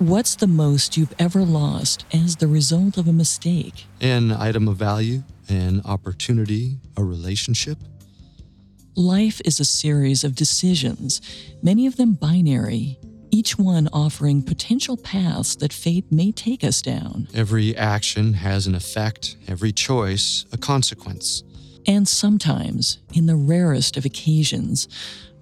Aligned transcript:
What's 0.00 0.34
the 0.34 0.46
most 0.46 0.96
you've 0.96 1.12
ever 1.18 1.42
lost 1.42 2.06
as 2.14 2.36
the 2.36 2.46
result 2.46 2.96
of 2.96 3.06
a 3.06 3.12
mistake? 3.12 3.84
An 4.00 4.32
item 4.32 4.66
of 4.66 4.78
value, 4.78 5.24
an 5.50 5.82
opportunity, 5.84 6.78
a 6.96 7.04
relationship. 7.04 7.76
Life 8.94 9.42
is 9.44 9.60
a 9.60 9.64
series 9.66 10.24
of 10.24 10.34
decisions, 10.34 11.20
many 11.62 11.86
of 11.86 11.96
them 11.96 12.14
binary, 12.14 12.98
each 13.30 13.58
one 13.58 13.90
offering 13.92 14.42
potential 14.42 14.96
paths 14.96 15.54
that 15.56 15.70
fate 15.70 16.10
may 16.10 16.32
take 16.32 16.64
us 16.64 16.80
down. 16.80 17.28
Every 17.34 17.76
action 17.76 18.32
has 18.32 18.66
an 18.66 18.74
effect, 18.74 19.36
every 19.46 19.70
choice, 19.70 20.46
a 20.50 20.56
consequence. 20.56 21.42
And 21.86 22.08
sometimes, 22.08 23.00
in 23.12 23.26
the 23.26 23.36
rarest 23.36 23.98
of 23.98 24.06
occasions, 24.06 24.88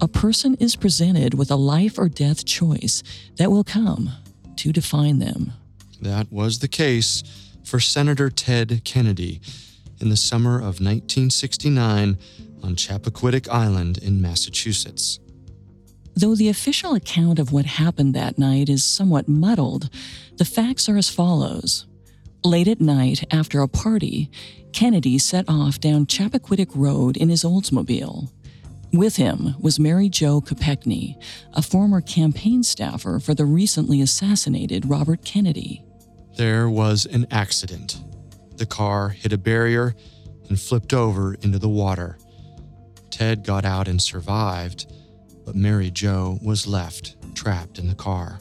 a 0.00 0.08
person 0.08 0.56
is 0.56 0.74
presented 0.74 1.34
with 1.34 1.52
a 1.52 1.56
life 1.56 1.96
or 1.96 2.08
death 2.08 2.44
choice 2.44 3.04
that 3.36 3.52
will 3.52 3.62
come 3.62 4.10
to 4.58 4.72
define 4.72 5.18
them. 5.18 5.52
That 6.00 6.32
was 6.32 6.58
the 6.58 6.68
case 6.68 7.22
for 7.64 7.80
Senator 7.80 8.30
Ted 8.30 8.82
Kennedy 8.84 9.40
in 10.00 10.08
the 10.08 10.16
summer 10.16 10.56
of 10.56 10.80
1969 10.80 12.18
on 12.62 12.76
Chappaquiddick 12.76 13.48
Island 13.48 13.98
in 13.98 14.20
Massachusetts. 14.20 15.18
Though 16.14 16.34
the 16.34 16.48
official 16.48 16.94
account 16.94 17.38
of 17.38 17.52
what 17.52 17.64
happened 17.66 18.14
that 18.14 18.38
night 18.38 18.68
is 18.68 18.82
somewhat 18.82 19.28
muddled, 19.28 19.88
the 20.36 20.44
facts 20.44 20.88
are 20.88 20.96
as 20.96 21.08
follows. 21.08 21.86
Late 22.44 22.68
at 22.68 22.80
night, 22.80 23.24
after 23.32 23.60
a 23.60 23.68
party, 23.68 24.30
Kennedy 24.72 25.18
set 25.18 25.44
off 25.48 25.80
down 25.80 26.06
Chappaquiddick 26.06 26.70
Road 26.74 27.16
in 27.16 27.28
his 27.28 27.44
Oldsmobile. 27.44 28.30
With 28.92 29.16
him 29.16 29.54
was 29.60 29.78
Mary 29.78 30.08
Jo 30.08 30.40
Kopechne, 30.40 31.22
a 31.52 31.62
former 31.62 32.00
campaign 32.00 32.62
staffer 32.62 33.18
for 33.20 33.34
the 33.34 33.44
recently 33.44 34.00
assassinated 34.00 34.88
Robert 34.88 35.24
Kennedy. 35.24 35.84
There 36.36 36.70
was 36.70 37.04
an 37.06 37.26
accident. 37.30 38.00
The 38.56 38.66
car 38.66 39.10
hit 39.10 39.32
a 39.32 39.38
barrier 39.38 39.94
and 40.48 40.58
flipped 40.58 40.94
over 40.94 41.34
into 41.34 41.58
the 41.58 41.68
water. 41.68 42.18
Ted 43.10 43.44
got 43.44 43.64
out 43.64 43.88
and 43.88 44.00
survived, 44.00 44.90
but 45.44 45.54
Mary 45.54 45.90
Jo 45.90 46.38
was 46.42 46.66
left 46.66 47.16
trapped 47.34 47.78
in 47.78 47.88
the 47.88 47.94
car. 47.94 48.40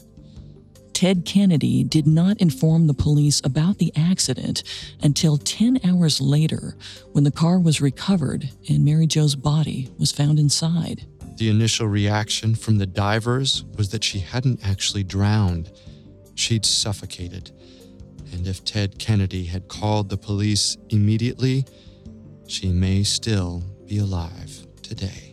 Ted 0.98 1.24
Kennedy 1.24 1.84
did 1.84 2.08
not 2.08 2.38
inform 2.38 2.88
the 2.88 2.92
police 2.92 3.40
about 3.44 3.78
the 3.78 3.92
accident 3.94 4.64
until 5.00 5.36
10 5.36 5.78
hours 5.84 6.20
later 6.20 6.74
when 7.12 7.22
the 7.22 7.30
car 7.30 7.60
was 7.60 7.80
recovered 7.80 8.50
and 8.68 8.84
Mary 8.84 9.06
Jo's 9.06 9.36
body 9.36 9.92
was 9.96 10.10
found 10.10 10.40
inside. 10.40 11.06
The 11.36 11.50
initial 11.50 11.86
reaction 11.86 12.56
from 12.56 12.78
the 12.78 12.86
divers 12.86 13.62
was 13.76 13.90
that 13.90 14.02
she 14.02 14.18
hadn't 14.18 14.66
actually 14.66 15.04
drowned, 15.04 15.70
she'd 16.34 16.66
suffocated. 16.66 17.52
And 18.32 18.48
if 18.48 18.64
Ted 18.64 18.98
Kennedy 18.98 19.44
had 19.44 19.68
called 19.68 20.08
the 20.08 20.18
police 20.18 20.76
immediately, 20.88 21.64
she 22.48 22.70
may 22.70 23.04
still 23.04 23.62
be 23.86 23.98
alive 23.98 24.66
today. 24.82 25.32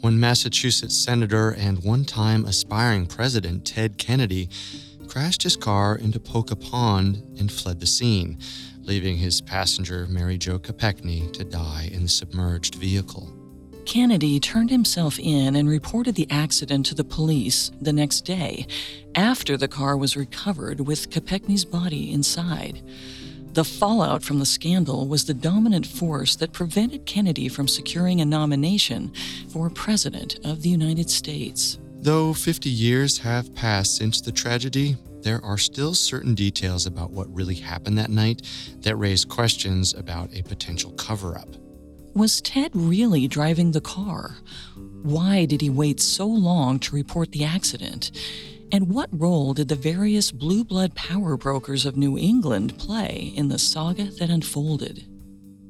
when 0.00 0.20
Massachusetts 0.20 0.96
Senator 0.96 1.50
and 1.50 1.82
one 1.82 2.04
time 2.04 2.44
aspiring 2.44 3.06
President 3.06 3.64
Ted 3.64 3.98
Kennedy 3.98 4.48
crashed 5.08 5.42
his 5.42 5.56
car 5.56 5.96
into 5.96 6.20
Poucha 6.20 6.54
Pond 6.54 7.22
and 7.38 7.50
fled 7.50 7.80
the 7.80 7.86
scene, 7.86 8.38
leaving 8.82 9.16
his 9.16 9.40
passenger 9.40 10.06
Mary 10.08 10.38
Jo 10.38 10.58
Kopechne 10.58 11.32
to 11.32 11.44
die 11.44 11.90
in 11.92 12.02
the 12.02 12.08
submerged 12.08 12.76
vehicle. 12.76 13.32
Kennedy 13.86 14.38
turned 14.38 14.70
himself 14.70 15.18
in 15.18 15.56
and 15.56 15.68
reported 15.68 16.14
the 16.14 16.30
accident 16.30 16.84
to 16.86 16.94
the 16.94 17.04
police 17.04 17.70
the 17.80 17.92
next 17.92 18.20
day 18.20 18.66
after 19.14 19.56
the 19.56 19.66
car 19.66 19.96
was 19.96 20.16
recovered 20.16 20.80
with 20.80 21.10
Kopechne's 21.10 21.64
body 21.64 22.12
inside. 22.12 22.82
The 23.58 23.64
fallout 23.64 24.22
from 24.22 24.38
the 24.38 24.46
scandal 24.46 25.08
was 25.08 25.24
the 25.24 25.34
dominant 25.34 25.84
force 25.84 26.36
that 26.36 26.52
prevented 26.52 27.06
Kennedy 27.06 27.48
from 27.48 27.66
securing 27.66 28.20
a 28.20 28.24
nomination 28.24 29.12
for 29.48 29.68
President 29.68 30.38
of 30.44 30.62
the 30.62 30.68
United 30.68 31.10
States. 31.10 31.80
Though 31.96 32.32
50 32.32 32.70
years 32.70 33.18
have 33.18 33.52
passed 33.56 33.96
since 33.96 34.20
the 34.20 34.30
tragedy, 34.30 34.96
there 35.22 35.44
are 35.44 35.58
still 35.58 35.92
certain 35.94 36.36
details 36.36 36.86
about 36.86 37.10
what 37.10 37.34
really 37.34 37.56
happened 37.56 37.98
that 37.98 38.10
night 38.10 38.42
that 38.82 38.94
raise 38.94 39.24
questions 39.24 39.92
about 39.92 40.32
a 40.32 40.42
potential 40.42 40.92
cover 40.92 41.36
up. 41.36 41.48
Was 42.14 42.40
Ted 42.40 42.70
really 42.74 43.26
driving 43.26 43.72
the 43.72 43.80
car? 43.80 44.36
Why 45.02 45.46
did 45.46 45.62
he 45.62 45.68
wait 45.68 45.98
so 45.98 46.28
long 46.28 46.78
to 46.78 46.94
report 46.94 47.32
the 47.32 47.42
accident? 47.42 48.12
And 48.70 48.90
what 48.90 49.08
role 49.12 49.54
did 49.54 49.68
the 49.68 49.74
various 49.74 50.30
blue 50.30 50.62
blood 50.62 50.94
power 50.94 51.36
brokers 51.38 51.86
of 51.86 51.96
New 51.96 52.18
England 52.18 52.78
play 52.78 53.32
in 53.34 53.48
the 53.48 53.58
saga 53.58 54.04
that 54.04 54.28
unfolded? 54.28 55.06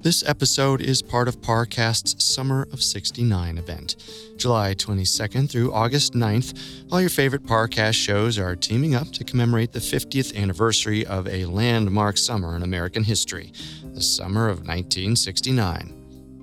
This 0.00 0.24
episode 0.26 0.80
is 0.80 1.02
part 1.02 1.28
of 1.28 1.40
Parcast's 1.40 2.24
Summer 2.24 2.66
of 2.72 2.82
69 2.82 3.58
event. 3.58 3.96
July 4.36 4.74
22nd 4.74 5.50
through 5.50 5.72
August 5.72 6.14
9th, 6.14 6.90
all 6.90 7.00
your 7.00 7.10
favorite 7.10 7.44
Parcast 7.44 7.94
shows 7.94 8.38
are 8.38 8.56
teaming 8.56 8.94
up 8.94 9.10
to 9.12 9.24
commemorate 9.24 9.72
the 9.72 9.80
50th 9.80 10.36
anniversary 10.36 11.04
of 11.06 11.26
a 11.28 11.46
landmark 11.46 12.16
summer 12.16 12.56
in 12.56 12.62
American 12.62 13.04
history, 13.04 13.52
the 13.82 14.02
summer 14.02 14.48
of 14.48 14.58
1969. 14.58 15.97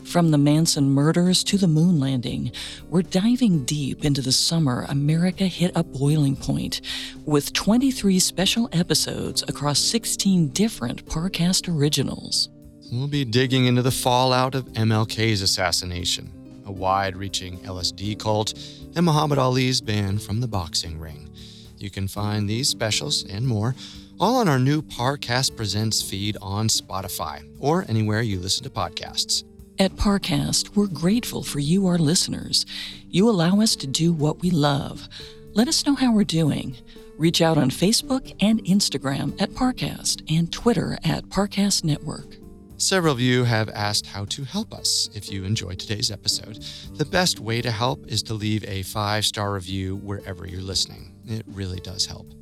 From 0.06 0.30
the 0.30 0.38
Manson 0.38 0.92
murders 0.92 1.44
to 1.46 1.58
the 1.58 1.68
moon 1.68 2.00
landing, 2.00 2.52
we're 2.90 3.02
diving 3.02 3.66
deep 3.66 4.06
into 4.06 4.22
the 4.22 4.32
summer 4.32 4.86
America 4.88 5.46
hit 5.46 5.72
a 5.76 5.84
boiling 5.84 6.36
point 6.36 6.80
with 7.26 7.54
23 7.54 8.20
special 8.20 8.70
episodes 8.72 9.44
across 9.48 9.80
16 9.80 10.50
different 10.50 11.06
Parcast 11.08 11.68
originals. 11.68 12.50
We'll 12.92 13.08
be 13.08 13.26
digging 13.26 13.66
into 13.66 13.82
the 13.82 13.92
fallout 13.92 14.54
of 14.54 14.66
MLK's 14.74 15.42
assassination, 15.42 16.32
a 16.66 16.72
wide 16.72 17.18
reaching 17.18 17.58
LSD 17.60 18.20
cult, 18.20 18.54
and 18.96 19.06
Muhammad 19.06 19.40
Ali's 19.40 19.82
ban 19.82 20.20
from 20.20 20.40
the 20.40 20.48
boxing 20.48 21.00
ring. 21.00 21.30
You 21.78 21.90
can 21.90 22.08
find 22.08 22.48
these 22.48 22.70
specials 22.70 23.26
and 23.26 23.46
more 23.46 23.76
all 24.20 24.38
on 24.38 24.48
our 24.48 24.60
new 24.60 24.82
Parcast 24.82 25.58
Presents 25.58 26.02
feed 26.02 26.38
on 26.42 26.68
Spotify 26.68 27.44
or 27.60 27.84
anywhere 27.90 28.22
you 28.22 28.40
listen 28.40 28.64
to 28.64 28.70
podcasts. 28.70 29.44
At 29.78 29.92
Parcast, 29.98 30.74
we're 30.74 30.88
grateful 30.88 31.44
for 31.44 31.60
you, 31.60 31.86
our 31.88 31.98
listeners. 31.98 32.66
You 33.10 33.30
allow 33.30 33.60
us 33.60 33.76
to 33.76 33.88
do 33.88 34.14
what 34.14 34.40
we 34.40 34.50
love. 34.50 35.10
Let 35.54 35.68
us 35.68 35.86
know 35.86 35.96
how 35.96 36.14
we're 36.14 36.24
doing. 36.24 36.78
Reach 37.18 37.42
out 37.42 37.58
on 37.58 37.70
Facebook 37.70 38.34
and 38.40 38.64
Instagram 38.64 39.40
at 39.42 39.50
Parcast 39.50 40.24
and 40.34 40.50
Twitter 40.50 40.98
at 41.04 41.26
Parcast 41.26 41.84
Network. 41.84 42.38
Several 42.78 43.12
of 43.12 43.20
you 43.20 43.44
have 43.44 43.68
asked 43.68 44.06
how 44.06 44.24
to 44.26 44.46
help 44.46 44.74
us 44.74 45.10
if 45.14 45.30
you 45.30 45.44
enjoyed 45.44 45.80
today's 45.80 46.10
episode. 46.10 46.64
The 46.94 47.06
best 47.06 47.42
way 47.42 47.62
to 47.62 47.72
help 47.72 48.08
is 48.08 48.24
to 48.24 48.34
leave 48.34 48.64
a 48.64 48.84
five 48.84 49.26
star 49.26 49.52
review 49.54 49.98
wherever 49.98 50.48
you're 50.48 50.62
listening. 50.62 51.14
It 51.26 51.44
really 51.48 51.82
does 51.82 52.06
help. 52.06 52.34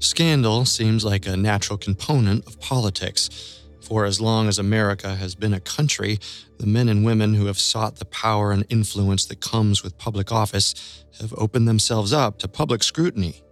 Scandal 0.00 0.64
seems 0.64 1.04
like 1.04 1.26
a 1.26 1.36
natural 1.36 1.76
component 1.76 2.46
of 2.46 2.60
politics. 2.60 3.64
For 3.80 4.04
as 4.04 4.20
long 4.20 4.48
as 4.48 4.58
America 4.58 5.16
has 5.16 5.34
been 5.34 5.54
a 5.54 5.60
country, 5.60 6.18
the 6.58 6.66
men 6.66 6.88
and 6.88 7.04
women 7.04 7.34
who 7.34 7.46
have 7.46 7.58
sought 7.58 7.96
the 7.96 8.04
power 8.04 8.52
and 8.52 8.64
influence 8.68 9.24
that 9.26 9.40
comes 9.40 9.82
with 9.82 9.98
public 9.98 10.30
office 10.30 11.04
have 11.20 11.34
opened 11.36 11.66
themselves 11.66 12.12
up 12.12 12.38
to 12.40 12.48
public 12.48 12.82
scrutiny. 12.82 13.42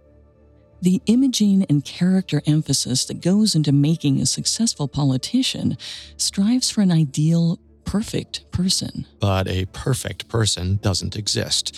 The 0.81 1.01
imaging 1.07 1.65
and 1.69 1.83
character 1.83 2.41
emphasis 2.45 3.05
that 3.05 3.19
goes 3.19 3.55
into 3.55 3.71
making 3.71 4.21
a 4.21 4.25
successful 4.27 4.87
politician 4.87 5.75
strives 6.17 6.69
for 6.69 6.81
an 6.81 6.91
ideal, 6.91 7.59
perfect 7.83 8.49
person. 8.51 9.07
But 9.19 9.47
a 9.47 9.65
perfect 9.65 10.29
person 10.29 10.77
doesn't 10.81 11.17
exist. 11.17 11.75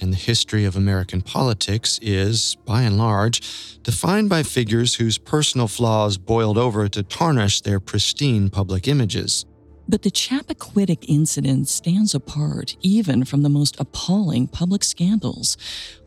And 0.00 0.12
the 0.12 0.16
history 0.16 0.64
of 0.64 0.76
American 0.76 1.20
politics 1.20 1.98
is, 2.00 2.56
by 2.64 2.82
and 2.82 2.96
large, 2.96 3.42
defined 3.82 4.30
by 4.30 4.42
figures 4.42 4.94
whose 4.94 5.18
personal 5.18 5.68
flaws 5.68 6.16
boiled 6.16 6.56
over 6.56 6.88
to 6.88 7.02
tarnish 7.02 7.60
their 7.60 7.80
pristine 7.80 8.48
public 8.48 8.88
images. 8.88 9.44
But 9.90 10.02
the 10.02 10.10
Chappaquiddick 10.10 11.04
incident 11.08 11.68
stands 11.68 12.14
apart 12.14 12.76
even 12.80 13.24
from 13.24 13.42
the 13.42 13.48
most 13.48 13.78
appalling 13.80 14.46
public 14.46 14.84
scandals, 14.84 15.56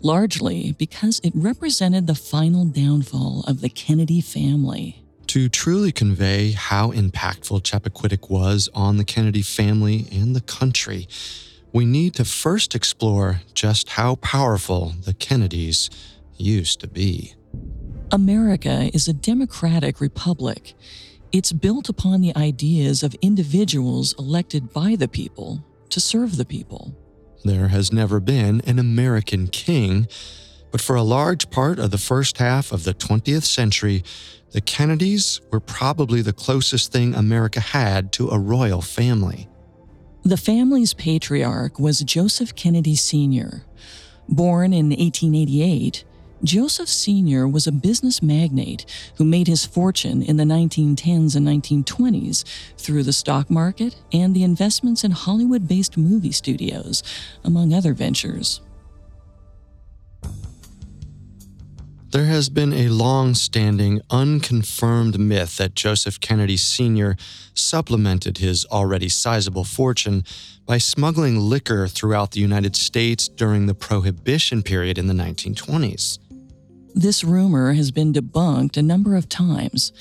largely 0.02 0.72
because 0.80 1.20
it 1.22 1.34
represented 1.36 2.08
the 2.08 2.16
final 2.16 2.64
downfall 2.64 3.44
of 3.46 3.60
the 3.60 3.70
Kennedy 3.70 4.22
family. 4.22 5.04
To 5.28 5.50
truly 5.50 5.92
convey 5.92 6.52
how 6.52 6.92
impactful 6.92 7.64
Chappaquiddick 7.64 8.30
was 8.30 8.70
on 8.74 8.98
the 8.98 9.04
Kennedy 9.04 9.42
family 9.42 10.08
and 10.12 10.36
the 10.36 10.42
country, 10.42 11.08
we 11.74 11.86
need 11.86 12.14
to 12.14 12.24
first 12.24 12.76
explore 12.76 13.42
just 13.56 13.90
how 13.90 14.16
powerful 14.16 14.94
the 15.04 15.14
Kennedys 15.14 15.90
used 16.38 16.80
to 16.82 16.88
be. 16.88 17.34
America 18.12 18.92
is 18.94 19.08
a 19.08 19.14
democratic 19.14 20.00
republic. 20.00 20.76
It's 21.32 21.52
built 21.52 21.90
upon 21.90 22.22
the 22.22 22.36
ideas 22.38 23.02
of 23.02 23.16
individuals 23.24 24.14
elected 24.20 24.72
by 24.72 24.96
the 24.96 25.08
people 25.08 25.66
to 25.90 26.00
serve 26.00 26.38
the 26.38 26.46
people. 26.46 26.96
There 27.44 27.70
has 27.70 27.92
never 27.92 28.20
been 28.20 28.62
an 28.68 28.78
American 28.78 29.48
king, 29.48 30.08
but 30.72 30.80
for 30.80 30.96
a 30.96 31.02
large 31.02 31.50
part 31.50 31.80
of 31.80 31.90
the 31.90 31.98
first 31.98 32.38
half 32.38 32.72
of 32.72 32.84
the 32.84 32.94
20th 32.94 33.44
century, 33.44 34.04
the 34.52 34.62
Kennedys 34.62 35.42
were 35.52 35.60
probably 35.60 36.22
the 36.22 36.34
closest 36.34 36.92
thing 36.92 37.16
America 37.16 37.60
had 37.60 38.12
to 38.14 38.30
a 38.30 38.38
royal 38.38 38.82
family. 38.82 39.50
The 40.26 40.38
family's 40.38 40.94
patriarch 40.94 41.78
was 41.78 42.00
Joseph 42.00 42.56
Kennedy 42.56 42.96
Sr. 42.96 43.66
Born 44.30 44.72
in 44.72 44.92
1888, 44.92 46.06
Joseph 46.46 46.88
Sr. 46.88 47.46
was 47.46 47.68
a 47.68 47.74
business 47.74 48.22
magnate 48.22 48.86
who 49.18 49.26
made 49.26 49.48
his 49.48 49.66
fortune 49.66 50.24
in 50.24 50.38
the 50.38 50.46
1910s 50.46 51.36
and 51.36 51.46
1920s 51.46 52.46
through 52.78 53.04
the 53.04 53.12
stock 53.12 53.50
market 53.50 53.98
and 54.14 54.34
the 54.34 54.44
investments 54.44 55.04
in 55.04 55.12
Hollywood 55.12 55.68
based 55.68 55.98
movie 55.98 56.32
studios, 56.32 57.04
among 57.44 57.74
other 57.74 57.94
ventures. 57.94 58.62
There 62.14 62.26
has 62.26 62.48
been 62.48 62.74
a 62.74 62.90
long 62.90 63.34
standing, 63.34 64.00
unconfirmed 64.12 65.20
myth 65.20 65.58
that 65.58 65.74
Joseph 65.74 66.20
Kennedy 66.20 66.58
Sr. 66.58 67.16
supplemented 67.56 68.38
his 68.38 68.66
already 68.66 69.10
sizable 69.10 69.64
fortune 69.64 70.24
by 70.68 70.78
smuggling 70.78 71.40
liquor 71.40 71.88
throughout 71.88 72.30
the 72.30 72.40
United 72.40 72.76
States 72.76 73.28
during 73.28 73.66
the 73.66 73.74
Prohibition 73.74 74.62
period 74.62 75.00
in 75.00 75.08
the 75.08 75.16
1920s. 75.16 76.20
This 76.94 77.24
rumor 77.24 77.74
has 77.74 77.90
been 77.90 78.14
debunked 78.14 78.78
a 78.78 78.84
number 78.84 79.16
of 79.16 79.28
times. 79.28 79.92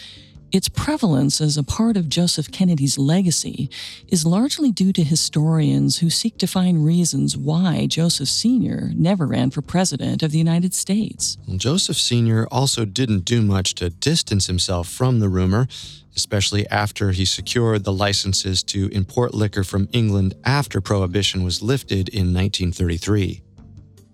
Its 0.53 0.69
prevalence 0.69 1.41
as 1.41 1.57
a 1.57 1.63
part 1.63 1.97
of 1.97 2.11
Joseph 2.11 2.53
Kennedy's 2.53 2.99
legacy 2.99 3.71
is 4.09 4.27
largely 4.27 4.71
due 4.71 4.93
to 4.93 5.03
historians 5.03 6.01
who 6.01 6.11
seek 6.11 6.37
to 6.37 6.47
find 6.47 6.85
reasons 6.85 7.39
why 7.39 7.87
Joseph 7.87 8.29
Sr. 8.29 8.91
never 8.95 9.27
ran 9.27 9.51
for 9.51 9.63
president 9.63 10.23
of 10.23 10.31
the 10.31 10.37
United 10.37 10.75
States. 10.75 11.39
Joseph 11.57 11.97
Sr. 11.97 12.47
also 12.51 12.85
didn't 12.85 13.25
do 13.25 13.41
much 13.41 13.75
to 13.77 13.89
distance 13.89 14.47
himself 14.47 14.89
from 14.89 15.21
the 15.21 15.31
rumor, 15.31 15.69
especially 16.15 16.69
after 16.69 17.13
he 17.13 17.25
secured 17.25 17.85
the 17.85 17.93
licenses 17.93 18.63
to 18.65 18.89
import 18.89 19.33
liquor 19.33 19.65
from 19.65 19.89
England 19.93 20.35
after 20.45 20.83
Prohibition 20.83 21.45
was 21.45 21.63
lifted 21.63 22.11
in 22.11 22.35
1933. 22.35 23.41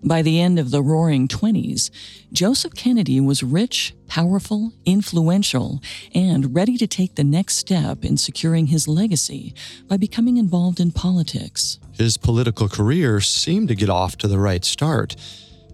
By 0.05 0.23
the 0.23 0.41
end 0.41 0.61
of 0.61 0.71
the 0.71 0.81
roaring 0.81 1.27
20s, 1.27 1.91
Joseph 2.33 2.75
Kennedy 2.75 3.21
was 3.21 3.43
rich, 3.43 3.95
powerful, 4.07 4.73
influential, 4.85 5.83
and 6.15 6.55
ready 6.55 6.77
to 6.77 6.87
take 6.87 7.17
the 7.17 7.25
next 7.25 7.57
step 7.57 8.05
in 8.05 8.17
securing 8.17 8.69
his 8.69 8.87
legacy 8.87 9.55
by 9.89 9.97
becoming 9.97 10.37
involved 10.37 10.79
in 10.79 10.93
politics. 10.93 11.81
His 11.93 12.17
political 12.17 12.69
career 12.69 13.21
seemed 13.21 13.69
to 13.69 13.75
get 13.75 13.91
off 13.91 14.17
to 14.19 14.29
the 14.29 14.39
right 14.39 14.65
start. 14.65 15.17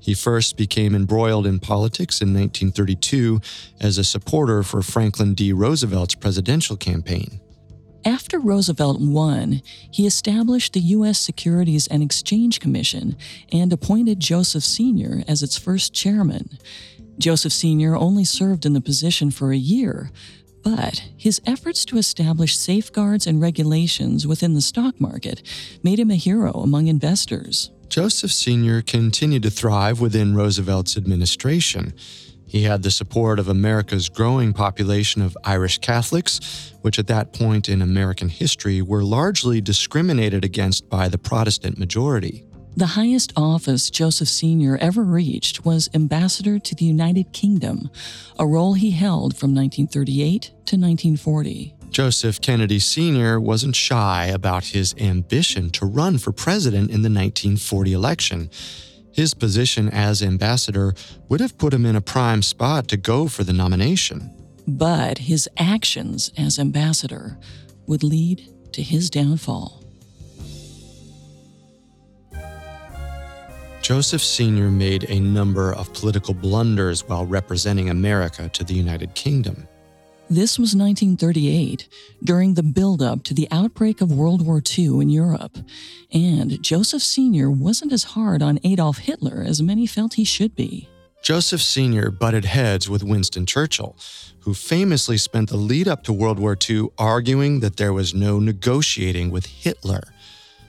He 0.01 0.15
first 0.15 0.57
became 0.57 0.95
embroiled 0.95 1.47
in 1.47 1.61
politics 1.61 2.23
in 2.23 2.29
1932 2.29 3.41
as 3.81 3.99
a 3.99 4.05
supporter 4.05 4.63
for 4.63 4.81
Franklin 4.81 5.35
D. 5.35 5.53
Roosevelt's 5.53 6.15
presidential 6.15 6.77
campaign. 6.77 7.41
After 8.05 8.39
Roosevelt 8.39 9.01
won, 9.01 9.63
he 9.91 10.07
established 10.07 10.75
the 10.75 10.81
U.S. 10.81 11.19
Securities 11.19 11.87
and 11.87 12.03
Exchange 12.03 12.61
Commission 12.61 13.17
and 13.51 13.73
appointed 13.73 14.21
Joseph 14.21 14.63
Sr. 14.63 15.25
as 15.27 15.43
its 15.43 15.57
first 15.57 15.95
chairman. 15.95 16.59
Joseph 17.19 17.53
Sr. 17.53 17.97
only 17.97 18.25
served 18.25 18.67
in 18.67 18.75
the 18.75 18.81
position 18.83 19.31
for 19.31 19.53
a 19.53 19.57
year, 19.57 20.11
but 20.63 21.03
his 21.17 21.41
efforts 21.47 21.85
to 21.87 21.97
establish 21.97 22.59
safeguards 22.59 23.27
and 23.27 23.41
regulations 23.41 24.27
within 24.27 24.53
the 24.53 24.61
stock 24.61 25.01
market 25.01 25.43
made 25.83 25.99
him 25.99 26.11
a 26.11 26.17
hero 26.17 26.53
among 26.53 26.89
investors. 26.89 27.71
Joseph 27.89 28.33
Sr. 28.33 28.83
continued 28.83 29.45
to 29.45 29.51
thrive 29.51 30.01
within 30.01 30.35
Roosevelt's 30.35 30.97
administration. 30.97 31.95
He 32.55 32.63
had 32.63 32.85
the 32.85 32.91
support 32.93 33.41
of 33.41 33.49
America's 33.49 34.09
growing 34.09 34.53
population 34.53 35.23
of 35.23 35.37
Irish 35.43 35.79
Catholics, 35.79 36.73
which 36.83 37.01
at 37.01 37.09
that 37.09 37.33
point 37.33 37.69
in 37.69 37.83
American 37.83 38.29
history 38.29 38.81
were 38.81 39.03
largely 39.03 39.61
discriminated 39.61 40.45
against 40.45 40.89
by 40.89 41.09
the 41.09 41.19
Protestant 41.19 41.79
majority. 41.79 42.45
The 42.77 42.87
highest 42.87 43.33
office 43.37 43.91
Joseph 43.91 44.29
Sr. 44.29 44.77
ever 44.77 45.03
reached 45.03 45.65
was 45.65 45.91
Ambassador 45.95 46.61
to 46.61 46.77
the 46.77 46.85
United 46.85 47.33
Kingdom, 47.33 47.91
a 48.39 48.47
role 48.47 48.75
he 48.75 48.93
held 48.93 49.37
from 49.37 49.53
1938 49.53 50.43
to 50.43 50.77
1940. 50.77 51.75
Joseph 51.91 52.41
Kennedy 52.41 52.79
Sr. 52.79 53.41
wasn't 53.41 53.75
shy 53.75 54.27
about 54.27 54.67
his 54.67 54.95
ambition 55.01 55.71
to 55.71 55.87
run 55.87 56.19
for 56.19 56.31
president 56.31 56.91
in 56.91 57.03
the 57.03 57.11
1940 57.11 57.93
election. 57.93 58.49
His 59.15 59.33
position 59.33 59.89
as 59.91 60.23
ambassador 60.23 60.93
would 61.29 61.39
have 61.39 61.57
put 61.57 61.73
him 61.73 61.87
in 61.87 61.95
a 61.95 62.01
prime 62.01 62.43
spot 62.43 62.89
to 62.89 62.97
go 62.97 63.29
for 63.29 63.45
the 63.45 63.53
nomination. 63.53 64.29
But 64.67 65.19
his 65.19 65.49
actions 65.57 66.33
as 66.37 66.59
ambassador 66.59 67.39
would 67.87 68.03
lead 68.03 68.49
to 68.73 68.83
his 68.83 69.11
downfall. 69.11 69.85
Joseph 73.83 74.23
Sr. 74.23 74.71
made 74.71 75.05
a 75.09 75.21
number 75.21 75.73
of 75.73 75.93
political 75.93 76.35
blunders 76.35 77.07
while 77.07 77.25
representing 77.25 77.91
America 77.91 78.49
to 78.49 78.65
the 78.65 78.75
United 78.75 79.15
Kingdom. 79.15 79.69
This 80.31 80.59
was 80.59 80.75
1938, 80.75 81.87
during 82.23 82.55
the 82.55 82.63
buildup 82.63 83.25
to 83.25 83.35
the 83.35 83.47
outbreak 83.51 84.01
of 84.01 84.11
World 84.11 84.45
War 84.45 84.63
II 84.67 85.01
in 85.01 85.11
Europe, 85.11 85.59
and 86.13 86.63
Joseph 86.63 87.03
Sr. 87.03 87.51
wasn't 87.51 87.93
as 87.93 88.05
hard 88.05 88.43
on 88.43 88.59
Adolf 88.65 88.99
Hitler 88.99 89.45
as 89.47 89.61
many 89.61 89.87
felt 89.87 90.15
he 90.15 90.25
should 90.25 90.57
be. 90.57 90.89
Joseph 91.23 91.61
Sr. 91.61 92.11
butted 92.11 92.47
heads 92.47 92.89
with 92.89 93.05
Winston 93.05 93.45
Churchill, 93.45 93.97
who 94.41 94.55
famously 94.55 95.19
spent 95.19 95.51
the 95.51 95.59
lead 95.59 95.87
up 95.87 96.03
to 96.05 96.13
World 96.13 96.39
War 96.39 96.57
II 96.69 96.89
arguing 96.99 97.61
that 97.61 97.77
there 97.77 97.93
was 97.93 98.15
no 98.15 98.41
negotiating 98.41 99.31
with 99.31 99.45
Hitler. 99.45 100.05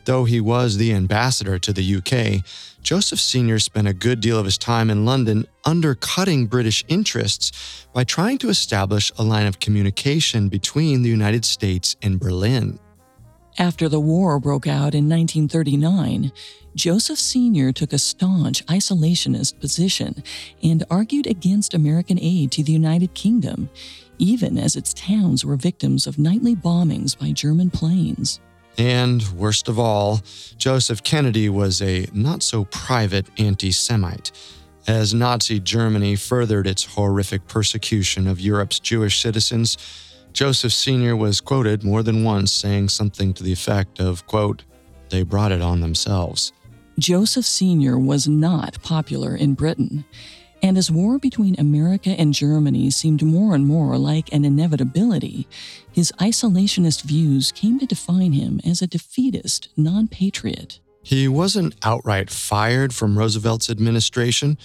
Though 0.06 0.26
he 0.26 0.40
was 0.40 0.78
the 0.78 0.94
ambassador 0.94 1.58
to 1.58 1.74
the 1.74 1.96
UK, 1.96 2.46
Joseph 2.84 3.20
Sr. 3.20 3.58
spent 3.58 3.88
a 3.88 3.94
good 3.94 4.20
deal 4.22 4.38
of 4.38 4.46
his 4.46 4.58
time 4.58 4.92
in 4.92 5.04
London 5.04 5.48
undercutting 5.66 6.46
British 6.46 6.86
interests 6.88 7.88
by 7.92 8.04
trying 8.04 8.38
to 8.38 8.50
establish 8.50 9.12
a 9.18 9.24
line 9.24 9.48
of 9.48 9.60
communication 9.60 10.48
between 10.48 11.02
the 11.02 11.10
United 11.10 11.44
States 11.44 11.96
and 12.04 12.20
Berlin. 12.20 12.78
After 13.58 13.90
the 13.90 14.00
war 14.00 14.40
broke 14.40 14.68
out 14.68 14.94
in 14.94 15.10
1939, 15.10 16.32
Joseph 16.76 17.18
Sr. 17.18 17.72
took 17.72 17.92
a 17.92 17.98
staunch 17.98 18.64
isolationist 18.68 19.60
position 19.60 20.22
and 20.62 20.84
argued 20.92 21.26
against 21.26 21.74
American 21.74 22.20
aid 22.20 22.52
to 22.52 22.64
the 22.64 22.74
United 22.74 23.16
Kingdom, 23.16 23.70
even 24.20 24.60
as 24.60 24.76
its 24.76 24.94
towns 24.94 25.44
were 25.44 25.56
victims 25.56 26.06
of 26.06 26.20
nightly 26.20 26.56
bombings 26.56 27.18
by 27.18 27.32
German 27.32 27.72
planes. 27.72 28.40
And 28.78 29.24
worst 29.30 29.68
of 29.68 29.80
all, 29.80 30.22
Joseph 30.58 31.04
Kennedy 31.04 31.50
was 31.50 31.82
a 31.82 32.08
not 32.14 32.44
so 32.44 32.66
private 32.66 33.28
anti 33.38 33.72
Semite. 33.72 34.32
As 34.88 35.14
Nazi 35.14 35.60
Germany 35.60 36.16
furthered 36.16 36.68
its 36.68 36.84
horrific 36.84 37.48
persecution 37.48 38.28
of 38.28 38.40
Europe's 38.40 38.80
Jewish 38.80 39.20
citizens, 39.20 39.78
Joseph 40.34 40.74
Sr. 40.74 41.16
was 41.16 41.42
quoted 41.42 41.84
more 41.84 42.04
than 42.04 42.24
once 42.24 42.52
saying 42.52 42.90
something 42.90 43.34
to 43.34 43.44
the 43.44 43.54
effect 43.54 44.00
of, 44.00 44.28
quote, 44.28 44.64
they 45.10 45.24
brought 45.24 45.52
it 45.52 45.62
on 45.62 45.80
themselves. 45.80 46.52
Joseph 47.00 47.46
Sr. 47.46 47.98
was 47.98 48.28
not 48.28 48.82
popular 48.84 49.36
in 49.36 49.54
Britain, 49.54 50.06
and 50.62 50.78
as 50.78 50.92
war 50.92 51.20
between 51.20 51.60
America 51.60 52.10
and 52.10 52.34
Germany 52.34 52.90
seemed 52.90 53.24
more 53.24 53.56
and 53.56 53.66
more 53.66 53.98
like 53.98 54.32
an 54.34 54.46
inevitability, 54.46 55.48
his 55.92 56.12
isolationist 56.20 57.04
views 57.04 57.52
came 57.52 57.80
to 57.80 57.86
define 57.86 58.34
him 58.34 58.60
as 58.66 58.82
a 58.82 58.88
defeatist 58.88 59.70
non 59.78 60.08
patriot. 60.08 60.80
He 61.04 61.28
wasn't 61.28 61.76
outright 61.84 62.30
fired 62.30 62.94
from 62.94 63.18
Roosevelt's 63.18 63.70
administration. 63.70 64.58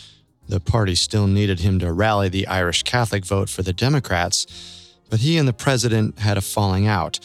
The 0.48 0.60
party 0.60 0.94
still 0.94 1.26
needed 1.26 1.60
him 1.60 1.78
to 1.80 1.92
rally 1.92 2.28
the 2.28 2.46
Irish 2.46 2.82
Catholic 2.82 3.24
vote 3.24 3.48
for 3.48 3.62
the 3.62 3.72
Democrats, 3.72 4.96
but 5.10 5.20
he 5.20 5.36
and 5.36 5.46
the 5.46 5.52
president 5.52 6.18
had 6.18 6.38
a 6.38 6.40
falling 6.40 6.86
out 6.86 7.20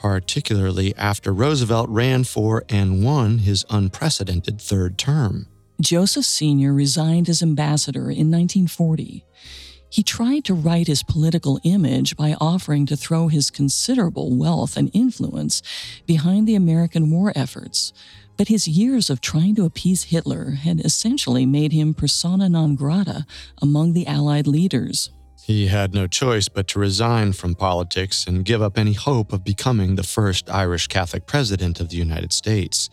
particularly 0.00 0.96
after 0.96 1.32
Roosevelt 1.32 1.88
ran 1.90 2.24
for 2.24 2.64
and 2.70 3.04
won 3.04 3.38
his 3.38 3.66
unprecedented 3.68 4.60
third 4.60 4.96
term. 4.96 5.46
Joseph 5.80 6.26
Sr. 6.26 6.74
resigned 6.74 7.28
as 7.28 7.42
ambassador 7.42 8.10
in 8.10 8.30
1940. 8.30 9.24
He 9.88 10.02
tried 10.02 10.44
to 10.44 10.54
right 10.54 10.86
his 10.86 11.02
political 11.02 11.58
image 11.64 12.16
by 12.16 12.36
offering 12.40 12.86
to 12.86 12.96
throw 12.96 13.28
his 13.28 13.50
considerable 13.50 14.36
wealth 14.36 14.76
and 14.76 14.90
influence 14.92 15.62
behind 16.06 16.46
the 16.46 16.54
American 16.54 17.10
war 17.10 17.32
efforts, 17.34 17.92
but 18.36 18.48
his 18.48 18.68
years 18.68 19.10
of 19.10 19.20
trying 19.20 19.54
to 19.56 19.64
appease 19.64 20.04
Hitler 20.04 20.52
had 20.52 20.80
essentially 20.80 21.44
made 21.44 21.72
him 21.72 21.94
persona 21.94 22.48
non 22.48 22.76
grata 22.76 23.26
among 23.60 23.92
the 23.92 24.06
Allied 24.06 24.46
leaders. 24.46 25.10
He 25.42 25.66
had 25.66 25.94
no 25.94 26.06
choice 26.06 26.48
but 26.48 26.68
to 26.68 26.78
resign 26.78 27.32
from 27.32 27.54
politics 27.54 28.26
and 28.26 28.44
give 28.44 28.62
up 28.62 28.78
any 28.78 28.92
hope 28.92 29.32
of 29.32 29.42
becoming 29.42 29.96
the 29.96 30.04
first 30.04 30.48
Irish 30.48 30.86
Catholic 30.86 31.26
president 31.26 31.80
of 31.80 31.88
the 31.88 31.96
United 31.96 32.32
States. 32.32 32.88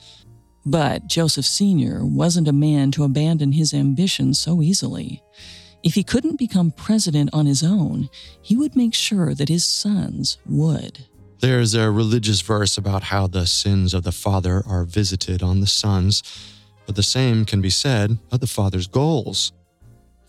But 0.68 1.08
Joseph 1.08 1.46
Sr. 1.46 2.04
wasn't 2.04 2.50
a 2.50 2.54
man 2.54 2.92
to 2.92 3.06
abandon 3.06 3.54
his 3.54 3.74
ambition 3.74 4.34
so 4.34 4.62
easily. 4.62 5.24
If 5.82 5.96
he 5.96 6.04
couldn't 6.04 6.38
become 6.38 6.72
president 6.72 7.30
on 7.32 7.46
his 7.46 7.64
own, 7.64 8.10
he 8.42 8.58
would 8.58 8.76
make 8.76 8.94
sure 8.94 9.34
that 9.34 9.48
his 9.48 9.64
sons 9.64 10.40
would. 10.46 11.06
There's 11.40 11.74
a 11.74 11.90
religious 11.90 12.42
verse 12.42 12.78
about 12.78 13.04
how 13.04 13.28
the 13.28 13.46
sins 13.46 13.94
of 13.94 14.04
the 14.04 14.12
father 14.12 14.62
are 14.68 14.84
visited 14.84 15.42
on 15.42 15.62
the 15.62 15.68
sons, 15.68 16.22
but 16.86 16.98
the 16.98 17.04
same 17.04 17.46
can 17.46 17.62
be 17.62 17.70
said 17.70 18.18
of 18.30 18.42
the 18.42 18.48
father's 18.48 18.88
goals. 18.88 19.54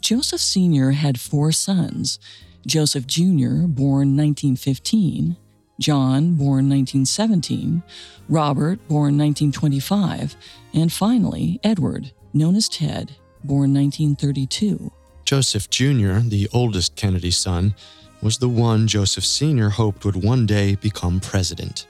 Joseph 0.00 0.40
Sr. 0.40 0.92
had 0.92 1.18
four 1.18 1.50
sons 1.50 2.20
Joseph 2.64 3.08
Jr., 3.08 3.66
born 3.66 4.16
1915, 4.16 5.36
John, 5.78 6.34
born 6.34 6.68
1917, 6.68 7.82
Robert, 8.28 8.78
born 8.88 9.16
1925, 9.16 10.36
and 10.74 10.92
finally, 10.92 11.60
Edward, 11.62 12.12
known 12.32 12.56
as 12.56 12.68
Ted, 12.68 13.16
born 13.44 13.72
1932. 13.74 14.90
Joseph 15.24 15.70
Jr., 15.70 16.18
the 16.20 16.48
oldest 16.52 16.96
Kennedy 16.96 17.30
son, 17.30 17.74
was 18.20 18.38
the 18.38 18.48
one 18.48 18.88
Joseph 18.88 19.24
Sr. 19.24 19.70
hoped 19.70 20.04
would 20.04 20.22
one 20.22 20.46
day 20.46 20.74
become 20.74 21.20
president. 21.20 21.86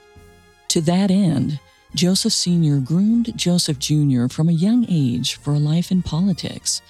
To 0.69 0.81
that 0.81 1.09
end, 1.09 1.59
Joseph 1.95 2.33
Sr. 2.33 2.77
groomed 2.77 3.35
Joseph 3.35 3.79
Jr. 3.79 4.27
from 4.27 4.49
a 4.49 4.53
young 4.53 4.85
age 4.87 5.35
for 5.35 5.53
a 5.53 5.59
life 5.59 5.89
in 5.89 6.03
politics 6.03 6.83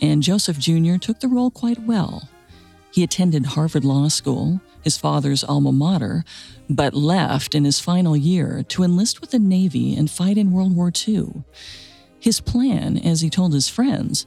and 0.00 0.22
Joseph 0.22 0.58
Jr. 0.58 0.96
took 0.96 1.20
the 1.20 1.28
role 1.28 1.50
quite 1.50 1.80
well. 1.80 2.28
He 2.92 3.02
attended 3.02 3.46
Harvard 3.46 3.84
Law 3.84 4.08
School, 4.08 4.60
his 4.82 4.96
father's 4.96 5.44
alma 5.44 5.72
mater, 5.72 6.24
but 6.68 6.94
left 6.94 7.54
in 7.54 7.64
his 7.64 7.80
final 7.80 8.16
year 8.16 8.62
to 8.68 8.82
enlist 8.82 9.20
with 9.20 9.30
the 9.30 9.38
Navy 9.38 9.94
and 9.96 10.10
fight 10.10 10.38
in 10.38 10.52
World 10.52 10.74
War 10.74 10.92
II. 11.08 11.44
His 12.18 12.40
plan, 12.40 12.98
as 12.98 13.20
he 13.20 13.30
told 13.30 13.54
his 13.54 13.68
friends, 13.68 14.26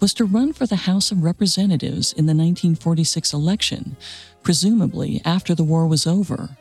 was 0.00 0.14
to 0.14 0.24
run 0.24 0.52
for 0.52 0.66
the 0.66 0.76
House 0.76 1.12
of 1.12 1.22
Representatives 1.22 2.12
in 2.12 2.26
the 2.26 2.34
1946 2.34 3.32
election, 3.32 3.96
presumably 4.42 5.20
after 5.24 5.54
the 5.54 5.64
war 5.64 5.86
was 5.86 6.06
over. 6.06 6.56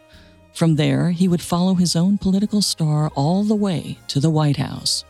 From 0.53 0.75
there, 0.75 1.11
he 1.11 1.27
would 1.27 1.41
follow 1.41 1.73
his 1.73 1.95
own 1.95 2.17
political 2.17 2.61
star 2.61 3.09
all 3.15 3.43
the 3.43 3.55
way 3.55 3.97
to 4.09 4.19
the 4.19 4.29
White 4.29 4.57
House. 4.57 5.03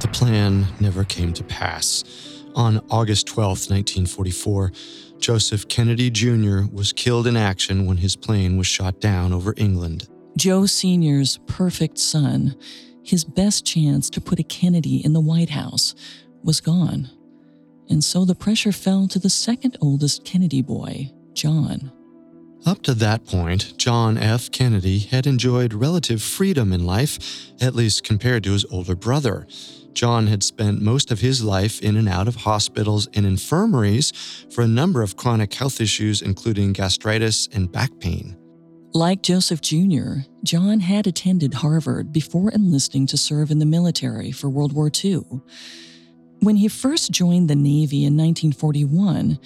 The 0.00 0.10
plan 0.12 0.66
never 0.80 1.04
came 1.04 1.32
to 1.32 1.44
pass. 1.44 2.04
On 2.54 2.84
August 2.90 3.26
12, 3.26 3.48
1944, 3.70 4.72
Joseph 5.18 5.66
Kennedy 5.68 6.10
Jr. 6.10 6.62
was 6.72 6.92
killed 6.92 7.26
in 7.26 7.36
action 7.36 7.86
when 7.86 7.96
his 7.96 8.14
plane 8.14 8.56
was 8.56 8.66
shot 8.66 9.00
down 9.00 9.32
over 9.32 9.54
England. 9.56 10.08
Joe 10.36 10.66
Sr.'s 10.66 11.38
perfect 11.46 11.98
son, 11.98 12.56
his 13.02 13.24
best 13.24 13.66
chance 13.66 14.08
to 14.10 14.20
put 14.20 14.38
a 14.38 14.44
Kennedy 14.44 15.04
in 15.04 15.12
the 15.12 15.20
White 15.20 15.50
House, 15.50 15.94
was 16.42 16.60
gone. 16.60 17.10
And 17.88 18.02
so 18.02 18.24
the 18.24 18.34
pressure 18.34 18.72
fell 18.72 19.08
to 19.08 19.18
the 19.18 19.30
second 19.30 19.76
oldest 19.80 20.24
Kennedy 20.24 20.62
boy, 20.62 21.12
John. 21.32 21.92
Up 22.66 22.82
to 22.82 22.94
that 22.94 23.26
point, 23.26 23.76
John 23.76 24.16
F. 24.16 24.50
Kennedy 24.50 25.00
had 25.00 25.26
enjoyed 25.26 25.74
relative 25.74 26.22
freedom 26.22 26.72
in 26.72 26.86
life, 26.86 27.52
at 27.60 27.74
least 27.74 28.04
compared 28.04 28.42
to 28.44 28.52
his 28.52 28.64
older 28.66 28.96
brother. 28.96 29.46
John 29.94 30.26
had 30.26 30.42
spent 30.42 30.82
most 30.82 31.10
of 31.10 31.20
his 31.20 31.42
life 31.42 31.80
in 31.80 31.96
and 31.96 32.08
out 32.08 32.28
of 32.28 32.36
hospitals 32.36 33.08
and 33.14 33.24
infirmaries 33.24 34.12
for 34.50 34.62
a 34.62 34.68
number 34.68 35.02
of 35.02 35.16
chronic 35.16 35.54
health 35.54 35.80
issues, 35.80 36.20
including 36.20 36.72
gastritis 36.72 37.48
and 37.52 37.70
back 37.70 37.90
pain. 38.00 38.36
Like 38.92 39.22
Joseph 39.22 39.60
Jr., 39.60 40.18
John 40.44 40.80
had 40.80 41.06
attended 41.06 41.54
Harvard 41.54 42.12
before 42.12 42.50
enlisting 42.50 43.06
to 43.08 43.16
serve 43.16 43.50
in 43.50 43.58
the 43.58 43.66
military 43.66 44.30
for 44.30 44.48
World 44.48 44.72
War 44.72 44.90
II. 45.04 45.22
When 46.40 46.56
he 46.56 46.68
first 46.68 47.10
joined 47.10 47.48
the 47.48 47.56
Navy 47.56 48.04
in 48.04 48.16
1941, 48.16 49.38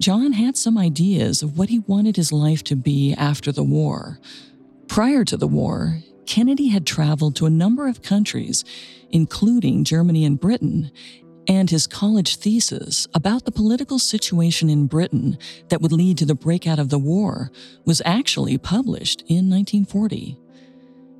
John 0.00 0.32
had 0.32 0.56
some 0.56 0.78
ideas 0.78 1.42
of 1.42 1.58
what 1.58 1.68
he 1.68 1.80
wanted 1.80 2.16
his 2.16 2.32
life 2.32 2.64
to 2.64 2.74
be 2.76 3.14
after 3.14 3.52
the 3.52 3.62
war. 3.62 4.18
Prior 4.88 5.24
to 5.24 5.36
the 5.36 5.46
war, 5.46 6.00
Kennedy 6.26 6.68
had 6.68 6.86
traveled 6.86 7.36
to 7.36 7.46
a 7.46 7.50
number 7.50 7.88
of 7.88 8.02
countries, 8.02 8.64
including 9.10 9.84
Germany 9.84 10.24
and 10.24 10.38
Britain, 10.38 10.90
and 11.48 11.70
his 11.70 11.86
college 11.86 12.36
thesis 12.36 13.06
about 13.14 13.44
the 13.44 13.52
political 13.52 13.98
situation 13.98 14.68
in 14.68 14.86
Britain 14.86 15.38
that 15.68 15.80
would 15.80 15.92
lead 15.92 16.18
to 16.18 16.26
the 16.26 16.34
breakout 16.34 16.78
of 16.78 16.88
the 16.88 16.98
war 16.98 17.50
was 17.84 18.02
actually 18.04 18.58
published 18.58 19.20
in 19.22 19.48
1940. 19.48 20.38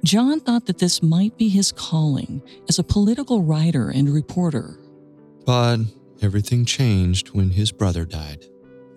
John 0.05 0.41
thought 0.41 0.67
that 0.67 0.79
this 0.79 1.03
might 1.03 1.37
be 1.37 1.49
his 1.49 1.73
calling 1.73 2.43
as 2.69 2.79
a 2.79 2.85
political 2.85 3.43
writer 3.43 3.91
and 3.91 4.09
reporter. 4.09 4.79
But 5.45 5.79
everything 6.23 6.65
changed 6.65 7.31
when 7.31 7.51
his 7.51 7.73
brother 7.73 8.05
died. 8.05 8.47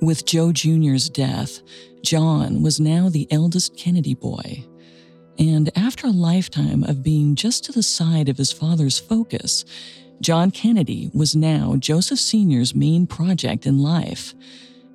With 0.01 0.25
Joe 0.25 0.51
Jr.'s 0.51 1.09
death, 1.09 1.61
John 2.03 2.61
was 2.61 2.79
now 2.79 3.09
the 3.09 3.27
eldest 3.31 3.75
Kennedy 3.75 4.13
boy. 4.15 4.65
And 5.39 5.71
after 5.75 6.05
a 6.07 6.11
lifetime 6.11 6.83
of 6.83 7.01
being 7.01 7.35
just 7.35 7.63
to 7.63 7.71
the 7.71 7.81
side 7.81 8.27
of 8.27 8.37
his 8.37 8.51
father's 8.51 8.99
focus, 8.99 9.63
John 10.19 10.51
Kennedy 10.51 11.09
was 11.13 11.33
now 11.33 11.77
Joseph 11.77 12.19
Sr.'s 12.19 12.75
main 12.75 13.07
project 13.07 13.65
in 13.65 13.79
life. 13.79 14.33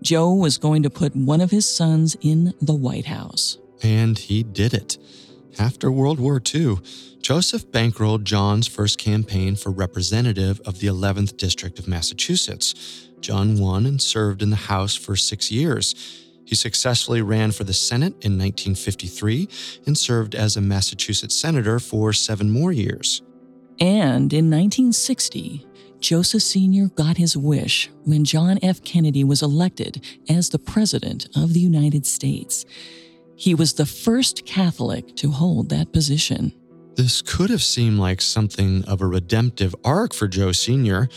Joe 0.03 0.35
was 0.35 0.59
going 0.59 0.83
to 0.83 0.91
put 0.91 1.17
one 1.17 1.41
of 1.41 1.51
his 1.51 1.67
sons 1.67 2.15
in 2.21 2.53
the 2.61 2.75
White 2.75 3.07
House. 3.07 3.57
And 3.83 4.19
he 4.19 4.43
did 4.43 4.75
it. 4.75 4.99
After 5.59 5.91
World 5.91 6.21
War 6.21 6.43
II, 6.55 6.77
Joseph 7.23 7.67
bankrolled 7.69 8.25
John's 8.25 8.67
first 8.67 8.99
campaign 8.99 9.57
for 9.57 9.71
representative 9.71 10.61
of 10.67 10.81
the 10.81 10.89
11th 10.89 11.39
District 11.39 11.79
of 11.79 11.89
Massachusetts. 11.89 13.09
John 13.21 13.59
won 13.59 13.87
and 13.87 14.03
served 14.03 14.43
in 14.43 14.51
the 14.51 14.57
House 14.57 14.95
for 14.95 15.17
six 15.17 15.51
years. 15.51 15.95
He 16.45 16.55
successfully 16.55 17.23
ran 17.23 17.53
for 17.53 17.65
the 17.65 17.73
Senate 17.73 18.13
in 18.25 18.39
1953 18.39 19.49
and 19.87 19.97
served 19.97 20.35
as 20.35 20.57
a 20.57 20.61
Massachusetts 20.61 21.35
senator 21.35 21.79
for 21.79 22.13
seven 22.13 22.51
more 22.51 22.73
years. 22.73 23.23
And 23.81 24.33
in 24.33 24.51
1960, 24.51 25.67
Joseph 26.01 26.43
Sr. 26.43 26.89
got 26.89 27.17
his 27.17 27.37
wish 27.37 27.91
when 28.05 28.25
John 28.25 28.59
F. 28.63 28.85
Kennedy 28.85 29.25
was 29.25 29.43
elected 29.43 30.05
as 30.29 30.51
the 30.51 30.59
President 30.59 31.29
of 31.35 31.55
the 31.55 31.61
United 31.61 32.05
States. 32.05 32.67
He 33.37 33.55
was 33.55 33.73
the 33.73 33.87
first 33.87 34.45
Catholic 34.45 35.17
to 35.17 35.31
hold 35.31 35.71
that 35.71 35.93
position. 35.93 36.53
This 36.95 37.23
could 37.23 37.51
have 37.51 37.63
seemed 37.63 37.99
like 37.99 38.21
something 38.21 38.85
of 38.85 39.01
a 39.01 39.07
redemptive 39.07 39.75
arc 39.85 40.15
for 40.15 40.29
Joe 40.29 40.53
Sr. 40.53 41.09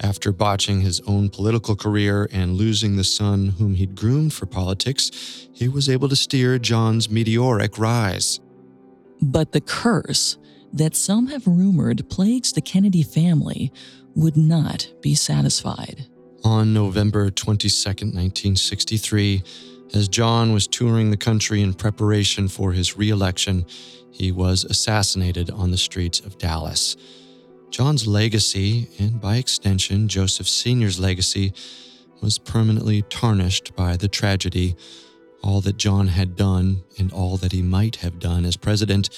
After 0.00 0.32
botching 0.32 0.80
his 0.80 1.00
own 1.06 1.30
political 1.30 1.76
career 1.76 2.28
and 2.32 2.54
losing 2.54 2.96
the 2.96 3.04
son 3.04 3.54
whom 3.58 3.74
he'd 3.74 3.94
groomed 3.94 4.32
for 4.32 4.46
politics, 4.46 5.46
he 5.52 5.68
was 5.68 5.88
able 5.88 6.08
to 6.08 6.16
steer 6.16 6.58
John's 6.58 7.08
meteoric 7.08 7.78
rise. 7.78 8.40
But 9.22 9.52
the 9.52 9.60
curse 9.60 10.36
that 10.72 10.96
some 10.96 11.28
have 11.28 11.46
rumored 11.46 12.08
plagues 12.10 12.52
the 12.52 12.60
Kennedy 12.60 13.02
family 13.02 13.72
would 14.16 14.36
not 14.36 14.92
be 15.00 15.14
satisfied. 15.14 16.06
On 16.42 16.74
November 16.74 17.30
22, 17.30 17.68
1963, 17.68 19.42
as 19.94 20.08
John 20.08 20.52
was 20.52 20.66
touring 20.66 21.10
the 21.10 21.16
country 21.16 21.62
in 21.62 21.72
preparation 21.72 22.48
for 22.48 22.72
his 22.72 22.96
reelection, 22.96 23.64
he 24.10 24.32
was 24.32 24.64
assassinated 24.64 25.50
on 25.50 25.70
the 25.70 25.76
streets 25.76 26.20
of 26.20 26.36
Dallas. 26.38 26.96
John's 27.74 28.06
legacy, 28.06 28.86
and 29.00 29.20
by 29.20 29.38
extension, 29.38 30.06
Joseph 30.06 30.46
Sr.'s 30.46 31.00
legacy, 31.00 31.52
was 32.22 32.38
permanently 32.38 33.02
tarnished 33.02 33.74
by 33.74 33.96
the 33.96 34.06
tragedy. 34.06 34.76
All 35.42 35.60
that 35.62 35.76
John 35.76 36.06
had 36.06 36.36
done 36.36 36.84
and 37.00 37.12
all 37.12 37.36
that 37.38 37.50
he 37.50 37.62
might 37.62 37.96
have 37.96 38.20
done 38.20 38.44
as 38.44 38.56
president 38.56 39.10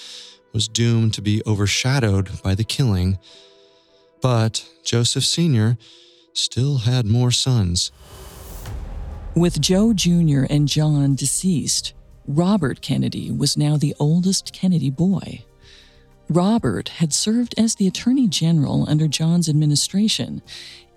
was 0.54 0.68
doomed 0.68 1.12
to 1.12 1.20
be 1.20 1.42
overshadowed 1.46 2.42
by 2.42 2.54
the 2.54 2.64
killing. 2.64 3.18
But 4.22 4.66
Joseph 4.82 5.26
Sr. 5.26 5.76
still 6.32 6.78
had 6.78 7.04
more 7.04 7.32
sons. 7.32 7.92
With 9.34 9.60
Joe 9.60 9.92
Jr. 9.92 10.44
and 10.48 10.66
John 10.66 11.14
deceased, 11.14 11.92
Robert 12.26 12.80
Kennedy 12.80 13.30
was 13.30 13.58
now 13.58 13.76
the 13.76 13.94
oldest 14.00 14.54
Kennedy 14.54 14.88
boy. 14.88 15.44
Robert 16.28 16.88
had 16.88 17.12
served 17.12 17.54
as 17.56 17.76
the 17.76 17.86
Attorney 17.86 18.26
General 18.26 18.88
under 18.88 19.06
John's 19.06 19.48
administration, 19.48 20.42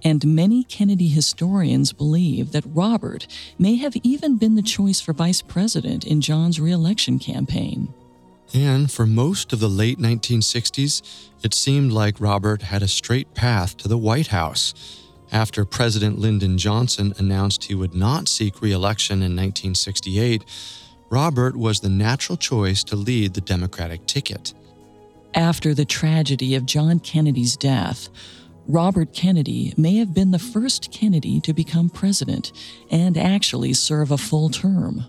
and 0.03 0.25
many 0.25 0.63
Kennedy 0.63 1.07
historians 1.07 1.93
believe 1.93 2.51
that 2.51 2.63
Robert 2.65 3.27
may 3.59 3.75
have 3.75 3.95
even 3.97 4.37
been 4.37 4.55
the 4.55 4.61
choice 4.63 4.99
for 4.99 5.13
vice 5.13 5.41
president 5.41 6.05
in 6.05 6.21
John's 6.21 6.59
reelection 6.59 7.19
campaign. 7.19 7.93
And 8.53 8.91
for 8.91 9.05
most 9.05 9.53
of 9.53 9.59
the 9.59 9.69
late 9.69 9.99
1960s, 9.99 11.29
it 11.43 11.53
seemed 11.53 11.91
like 11.91 12.19
Robert 12.19 12.63
had 12.63 12.81
a 12.81 12.87
straight 12.87 13.35
path 13.35 13.77
to 13.77 13.87
the 13.87 13.97
White 13.97 14.27
House. 14.27 14.73
After 15.31 15.63
President 15.63 16.17
Lyndon 16.17 16.57
Johnson 16.57 17.13
announced 17.19 17.65
he 17.65 17.75
would 17.75 17.93
not 17.93 18.27
seek 18.27 18.63
re 18.63 18.71
election 18.71 19.17
in 19.17 19.35
1968, 19.35 20.43
Robert 21.11 21.55
was 21.55 21.81
the 21.81 21.89
natural 21.89 22.37
choice 22.37 22.83
to 22.85 22.95
lead 22.95 23.35
the 23.35 23.41
Democratic 23.41 24.07
ticket. 24.07 24.53
After 25.35 25.73
the 25.73 25.85
tragedy 25.85 26.55
of 26.55 26.65
John 26.65 26.99
Kennedy's 26.99 27.55
death, 27.55 28.09
Robert 28.67 29.13
Kennedy 29.13 29.73
may 29.77 29.97
have 29.97 30.13
been 30.13 30.31
the 30.31 30.39
first 30.39 30.91
Kennedy 30.91 31.39
to 31.41 31.53
become 31.53 31.89
president 31.89 32.51
and 32.89 33.17
actually 33.17 33.73
serve 33.73 34.11
a 34.11 34.17
full 34.17 34.49
term. 34.49 35.05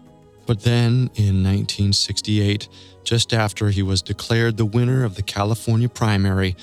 But 0.47 0.62
then, 0.62 1.11
in 1.15 1.43
1968, 1.45 2.69
just 3.05 3.33
after 3.33 3.71
he 3.71 3.83
was 3.83 4.03
declared 4.03 4.57
the 4.57 4.65
winner 4.65 5.05
of 5.05 5.15
the 5.15 5.23
California 5.23 5.89
primary, 5.89 6.57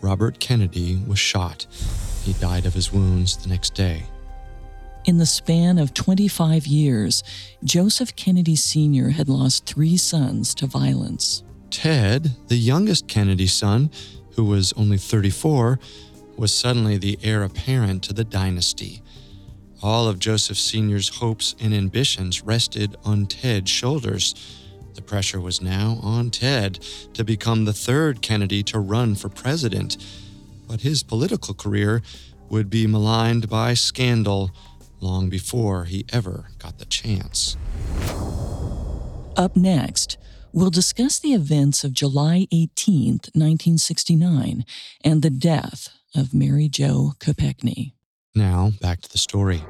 Robert 0.00 0.38
Kennedy 0.38 1.00
was 1.06 1.18
shot. 1.18 1.66
He 2.22 2.32
died 2.34 2.66
of 2.66 2.74
his 2.74 2.92
wounds 2.92 3.36
the 3.36 3.48
next 3.48 3.74
day. 3.74 4.04
In 5.04 5.18
the 5.18 5.26
span 5.26 5.78
of 5.78 5.94
25 5.94 6.66
years, 6.66 7.22
Joseph 7.64 8.14
Kennedy 8.16 8.56
Sr. 8.56 9.10
had 9.10 9.28
lost 9.28 9.66
three 9.66 9.96
sons 9.96 10.54
to 10.56 10.66
violence. 10.66 11.42
Ted, 11.70 12.36
the 12.48 12.56
youngest 12.56 13.08
Kennedy 13.08 13.46
son, 13.46 13.90
who 14.34 14.44
was 14.44 14.72
only 14.74 14.98
34, 14.98 15.78
was 16.36 16.52
suddenly 16.52 16.96
the 16.96 17.18
heir 17.22 17.42
apparent 17.42 18.02
to 18.04 18.12
the 18.12 18.24
dynasty. 18.24 19.02
All 19.82 20.08
of 20.08 20.18
Joseph 20.18 20.58
Sr.'s 20.58 21.08
hopes 21.08 21.54
and 21.60 21.72
ambitions 21.72 22.42
rested 22.42 22.96
on 23.04 23.26
Ted's 23.26 23.70
shoulders. 23.70 24.34
The 24.94 25.02
pressure 25.02 25.40
was 25.40 25.62
now 25.62 25.98
on 26.02 26.30
Ted 26.30 26.80
to 27.14 27.24
become 27.24 27.64
the 27.64 27.72
third 27.72 28.20
Kennedy 28.20 28.62
to 28.64 28.78
run 28.78 29.14
for 29.14 29.28
president. 29.28 29.96
But 30.68 30.82
his 30.82 31.02
political 31.02 31.54
career 31.54 32.02
would 32.50 32.68
be 32.68 32.86
maligned 32.86 33.48
by 33.48 33.74
scandal 33.74 34.50
long 35.00 35.30
before 35.30 35.84
he 35.84 36.04
ever 36.12 36.48
got 36.58 36.78
the 36.78 36.84
chance. 36.84 37.56
Up 39.36 39.56
next, 39.56 40.18
we'll 40.52 40.70
discuss 40.70 41.18
the 41.18 41.34
events 41.34 41.84
of 41.84 41.92
July 41.92 42.46
18, 42.52 43.12
1969, 43.34 44.64
and 45.04 45.22
the 45.22 45.30
death 45.30 45.88
of 46.14 46.34
Mary 46.34 46.68
Jo 46.68 47.12
Kopechne. 47.18 47.92
Now, 48.34 48.72
back 48.80 49.00
to 49.02 49.10
the 49.10 49.18
story. 49.18 49.62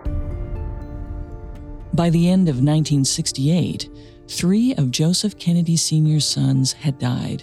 By 1.92 2.10
the 2.10 2.28
end 2.28 2.48
of 2.48 2.56
1968, 2.56 3.88
three 4.28 4.74
of 4.74 4.90
Joseph 4.90 5.38
Kennedy 5.38 5.76
Sr.'s 5.76 6.26
sons 6.26 6.72
had 6.72 6.98
died. 6.98 7.42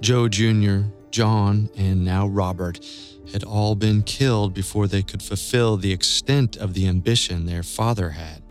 Joe 0.00 0.28
Jr., 0.28 0.82
John, 1.10 1.70
and 1.76 2.04
now 2.04 2.26
Robert 2.26 2.84
had 3.32 3.44
all 3.44 3.74
been 3.74 4.02
killed 4.02 4.54
before 4.54 4.86
they 4.86 5.02
could 5.02 5.22
fulfill 5.22 5.76
the 5.76 5.92
extent 5.92 6.56
of 6.56 6.74
the 6.74 6.86
ambition 6.86 7.46
their 7.46 7.62
father 7.62 8.10
had. 8.10 8.43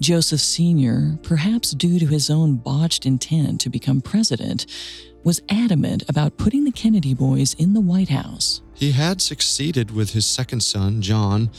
Joseph 0.00 0.40
Sr., 0.40 1.18
perhaps 1.22 1.72
due 1.72 1.98
to 1.98 2.06
his 2.06 2.30
own 2.30 2.56
botched 2.56 3.04
intent 3.04 3.60
to 3.62 3.70
become 3.70 4.00
president, 4.00 4.66
was 5.24 5.42
adamant 5.48 6.04
about 6.08 6.36
putting 6.36 6.64
the 6.64 6.70
Kennedy 6.72 7.14
boys 7.14 7.54
in 7.54 7.74
the 7.74 7.80
White 7.80 8.08
House. 8.08 8.62
He 8.74 8.92
had 8.92 9.20
succeeded 9.20 9.90
with 9.90 10.10
his 10.10 10.24
second 10.24 10.60
son, 10.60 11.02
John, 11.02 11.50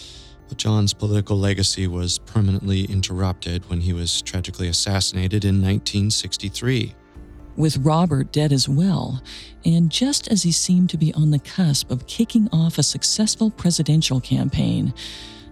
but 0.48 0.58
John's 0.58 0.94
political 0.94 1.38
legacy 1.38 1.86
was 1.86 2.18
permanently 2.18 2.86
interrupted 2.86 3.70
when 3.70 3.82
he 3.82 3.94
was 3.94 4.22
tragically 4.22 4.70
assassinated 4.70 5.44
in 5.44 5.56
1963. 5.56 6.96
With 7.58 7.78
Robert 7.78 8.32
dead 8.32 8.54
as 8.54 8.70
well, 8.70 9.22
and 9.66 9.92
just 9.92 10.30
as 10.30 10.44
he 10.44 10.52
seemed 10.54 10.90
to 10.92 10.98
be 10.98 11.14
on 11.14 11.32
the 11.32 11.40
cusp 11.40 11.92
of 11.92 12.08
kicking 12.08 12.48
off 12.54 12.78
a 12.78 12.84
successful 12.84 13.52
presidential 13.52 14.22
campaign, 14.22 14.94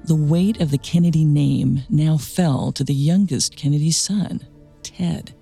the 0.08 0.15
weight 0.15 0.62
of 0.62 0.72
the 0.72 0.78
Kennedy 0.78 1.26
name 1.26 1.84
now 1.89 2.15
fell 2.17 2.72
to 2.72 2.84
the 2.86 2.93
youngest 2.93 3.58
Kennedy 3.58 3.91
son, 3.91 4.39
Ted. 4.82 5.34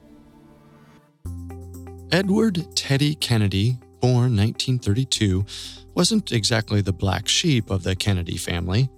Edward 2.11 2.75
Teddy 2.75 3.13
Kennedy, 3.13 3.77
born 4.01 4.35
1932, 4.35 5.45
wasn't 5.93 6.31
exactly 6.31 6.81
the 6.81 6.91
black 6.91 7.27
sheep 7.27 7.69
of 7.69 7.83
the 7.83 7.95
Kennedy 7.95 8.37
family. 8.37 8.89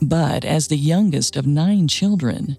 But 0.00 0.44
as 0.44 0.68
the 0.68 0.76
youngest 0.76 1.36
of 1.36 1.44
nine 1.44 1.88
children, 1.88 2.56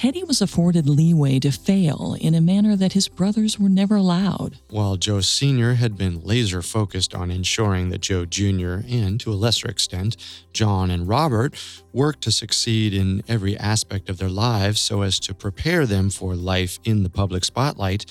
Teddy 0.00 0.24
was 0.24 0.40
afforded 0.40 0.88
leeway 0.88 1.38
to 1.40 1.52
fail 1.52 2.16
in 2.18 2.34
a 2.34 2.40
manner 2.40 2.74
that 2.74 2.94
his 2.94 3.06
brothers 3.06 3.60
were 3.60 3.68
never 3.68 3.96
allowed. 3.96 4.56
While 4.70 4.96
Joe 4.96 5.20
Sr. 5.20 5.74
had 5.74 5.98
been 5.98 6.22
laser 6.22 6.62
focused 6.62 7.14
on 7.14 7.30
ensuring 7.30 7.90
that 7.90 8.00
Joe 8.00 8.24
Jr. 8.24 8.76
and, 8.88 9.20
to 9.20 9.30
a 9.30 9.36
lesser 9.36 9.68
extent, 9.68 10.16
John 10.54 10.90
and 10.90 11.06
Robert 11.06 11.54
worked 11.92 12.22
to 12.22 12.32
succeed 12.32 12.94
in 12.94 13.22
every 13.28 13.58
aspect 13.58 14.08
of 14.08 14.16
their 14.16 14.30
lives 14.30 14.80
so 14.80 15.02
as 15.02 15.18
to 15.18 15.34
prepare 15.34 15.84
them 15.84 16.08
for 16.08 16.34
life 16.34 16.78
in 16.82 17.02
the 17.02 17.10
public 17.10 17.44
spotlight, 17.44 18.06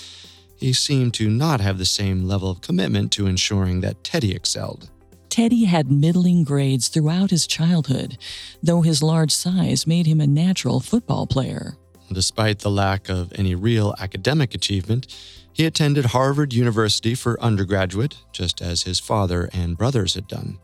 he 0.57 0.73
seemed 0.73 1.15
to 1.15 1.27
not 1.27 1.59
have 1.59 1.79
the 1.79 1.85
same 1.85 2.27
level 2.27 2.51
of 2.51 2.61
commitment 2.61 3.11
to 3.13 3.25
ensuring 3.25 3.81
that 3.81 4.03
Teddy 4.03 4.35
excelled. 4.35 4.91
Teddy 5.29 5.65
had 5.65 5.91
middling 5.91 6.43
grades 6.43 6.87
throughout 6.87 7.31
his 7.31 7.47
childhood, 7.47 8.19
though 8.61 8.81
his 8.81 9.01
large 9.01 9.31
size 9.31 9.87
made 9.87 10.05
him 10.05 10.21
a 10.21 10.27
natural 10.27 10.79
football 10.79 11.25
player. 11.25 11.78
Despite 12.11 12.59
the 12.59 12.71
lack 12.71 13.09
of 13.09 13.31
any 13.35 13.55
real 13.55 13.95
academic 13.99 14.55
achievement, 14.55 15.07
he 15.53 15.65
attended 15.65 16.05
Harvard 16.05 16.53
University 16.53 17.15
for 17.15 17.39
undergraduate, 17.41 18.17
just 18.31 18.61
as 18.61 18.83
his 18.83 18.99
father 18.99 19.49
and 19.53 19.77
brothers 19.77 20.15
had 20.15 20.27
done. 20.27 20.57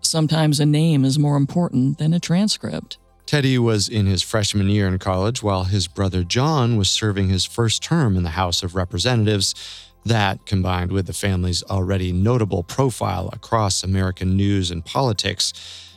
Sometimes 0.00 0.58
a 0.60 0.66
name 0.66 1.04
is 1.04 1.18
more 1.18 1.36
important 1.36 1.98
than 1.98 2.12
a 2.12 2.20
transcript. 2.20 2.98
Teddy 3.26 3.58
was 3.58 3.88
in 3.88 4.06
his 4.06 4.22
freshman 4.22 4.68
year 4.68 4.88
in 4.88 4.98
college 4.98 5.42
while 5.42 5.64
his 5.64 5.86
brother 5.86 6.24
John 6.24 6.76
was 6.76 6.90
serving 6.90 7.28
his 7.28 7.44
first 7.44 7.82
term 7.82 8.16
in 8.16 8.24
the 8.24 8.30
House 8.30 8.62
of 8.62 8.74
Representatives 8.74 9.54
that, 10.04 10.46
combined 10.46 10.90
with 10.90 11.06
the 11.06 11.12
family's 11.12 11.62
already 11.64 12.10
notable 12.10 12.62
profile 12.62 13.28
across 13.32 13.84
American 13.84 14.36
news 14.36 14.70
and 14.70 14.84
politics, 14.84 15.52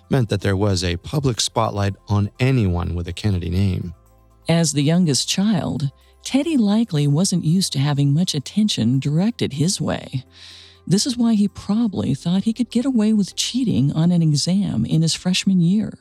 meant 0.10 0.30
that 0.30 0.42
there 0.42 0.58
was 0.58 0.84
a 0.84 0.98
public 0.98 1.40
spotlight 1.40 1.96
on 2.08 2.30
anyone 2.40 2.94
with 2.94 3.08
a 3.08 3.14
Kennedy 3.14 3.50
name. 3.50 3.96
As 4.48 4.74
the 4.74 4.84
youngest 4.84 5.28
child, 5.28 5.92
Teddy 6.24 6.58
likely 6.58 7.08
wasn't 7.08 7.46
used 7.46 7.74
to 7.74 7.80
having 7.80 8.14
much 8.14 8.34
attention 8.34 9.00
directed 9.00 9.54
his 9.54 9.80
way. 9.80 10.24
This 10.86 11.06
is 11.06 11.18
why 11.18 11.34
he 11.36 11.48
probably 11.48 12.14
thought 12.14 12.44
he 12.44 12.54
could 12.54 12.70
get 12.70 12.86
away 12.86 13.14
with 13.14 13.36
cheating 13.36 13.92
on 13.94 14.12
an 14.12 14.22
exam 14.22 14.86
in 14.86 15.02
his 15.02 15.14
freshman 15.14 15.62
year. 15.62 15.94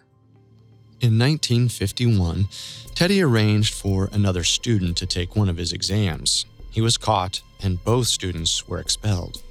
In 1.00 1.18
1951, 1.18 2.48
Teddy 2.94 3.22
arranged 3.22 3.74
for 3.74 4.08
another 4.12 4.44
student 4.44 4.96
to 4.98 5.06
take 5.06 5.36
one 5.36 5.48
of 5.48 5.56
his 5.56 5.72
exams. 5.72 6.46
He 6.70 6.80
was 6.80 6.96
caught, 6.96 7.42
and 7.60 7.82
both 7.84 8.06
students 8.06 8.68
were 8.68 8.78
expelled. 8.78 9.42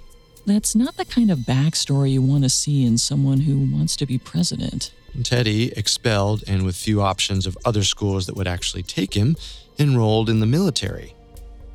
That's 0.46 0.76
not 0.76 0.98
the 0.98 1.06
kind 1.06 1.30
of 1.30 1.40
backstory 1.40 2.12
you 2.14 2.22
want 2.22 2.44
to 2.44 2.50
see 2.50 2.86
in 2.86 2.98
someone 2.98 3.42
who 3.42 3.60
wants 3.60 3.96
to 3.98 4.06
be 4.06 4.18
president. 4.18 4.92
Teddy, 5.24 5.72
expelled 5.74 6.44
and 6.48 6.64
with 6.66 6.76
few 6.76 7.02
options 7.02 7.46
of 7.46 7.58
other 7.66 7.84
schools 7.84 8.26
that 8.26 8.36
would 8.36 8.48
actually 8.48 8.84
take 8.84 9.14
him, 9.14 9.36
enrolled 9.78 10.30
in 10.30 10.40
the 10.40 10.46
military. 10.46 11.16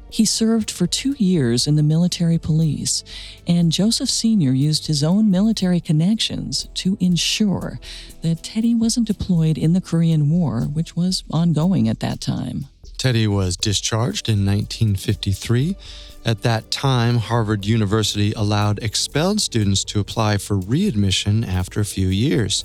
He 0.08 0.24
served 0.24 0.70
for 0.70 0.86
two 0.86 1.14
years 1.18 1.66
in 1.66 1.74
the 1.74 1.82
military 1.82 2.38
police, 2.38 3.02
and 3.46 3.72
Joseph 3.72 4.08
Sr. 4.08 4.52
used 4.52 4.86
his 4.86 5.02
own 5.02 5.30
military 5.30 5.80
connections 5.80 6.68
to 6.74 6.96
ensure 7.00 7.80
that 8.22 8.42
Teddy 8.42 8.74
wasn't 8.74 9.08
deployed 9.08 9.58
in 9.58 9.72
the 9.72 9.80
Korean 9.80 10.30
War, 10.30 10.62
which 10.62 10.96
was 10.96 11.24
ongoing 11.30 11.88
at 11.88 12.00
that 12.00 12.20
time. 12.20 12.66
Teddy 12.96 13.26
was 13.26 13.56
discharged 13.56 14.28
in 14.28 14.46
1953. 14.46 15.76
At 16.24 16.42
that 16.42 16.70
time, 16.70 17.18
Harvard 17.18 17.66
University 17.66 18.32
allowed 18.32 18.82
expelled 18.82 19.40
students 19.40 19.84
to 19.84 20.00
apply 20.00 20.38
for 20.38 20.56
readmission 20.56 21.44
after 21.44 21.80
a 21.80 21.84
few 21.84 22.08
years. 22.08 22.64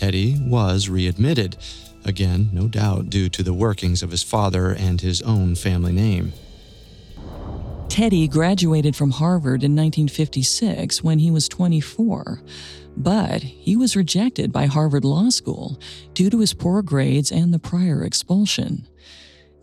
Teddy 0.00 0.38
was 0.40 0.88
readmitted, 0.88 1.58
again, 2.06 2.48
no 2.54 2.68
doubt 2.68 3.10
due 3.10 3.28
to 3.28 3.42
the 3.42 3.52
workings 3.52 4.02
of 4.02 4.10
his 4.10 4.22
father 4.22 4.72
and 4.72 4.98
his 4.98 5.20
own 5.20 5.54
family 5.54 5.92
name. 5.92 6.32
Teddy 7.90 8.26
graduated 8.26 8.96
from 8.96 9.10
Harvard 9.10 9.62
in 9.62 9.76
1956 9.76 11.04
when 11.04 11.18
he 11.18 11.30
was 11.30 11.50
24, 11.50 12.40
but 12.96 13.42
he 13.42 13.76
was 13.76 13.94
rejected 13.94 14.50
by 14.50 14.64
Harvard 14.64 15.04
Law 15.04 15.28
School 15.28 15.78
due 16.14 16.30
to 16.30 16.40
his 16.40 16.54
poor 16.54 16.80
grades 16.80 17.30
and 17.30 17.52
the 17.52 17.58
prior 17.58 18.02
expulsion. 18.02 18.88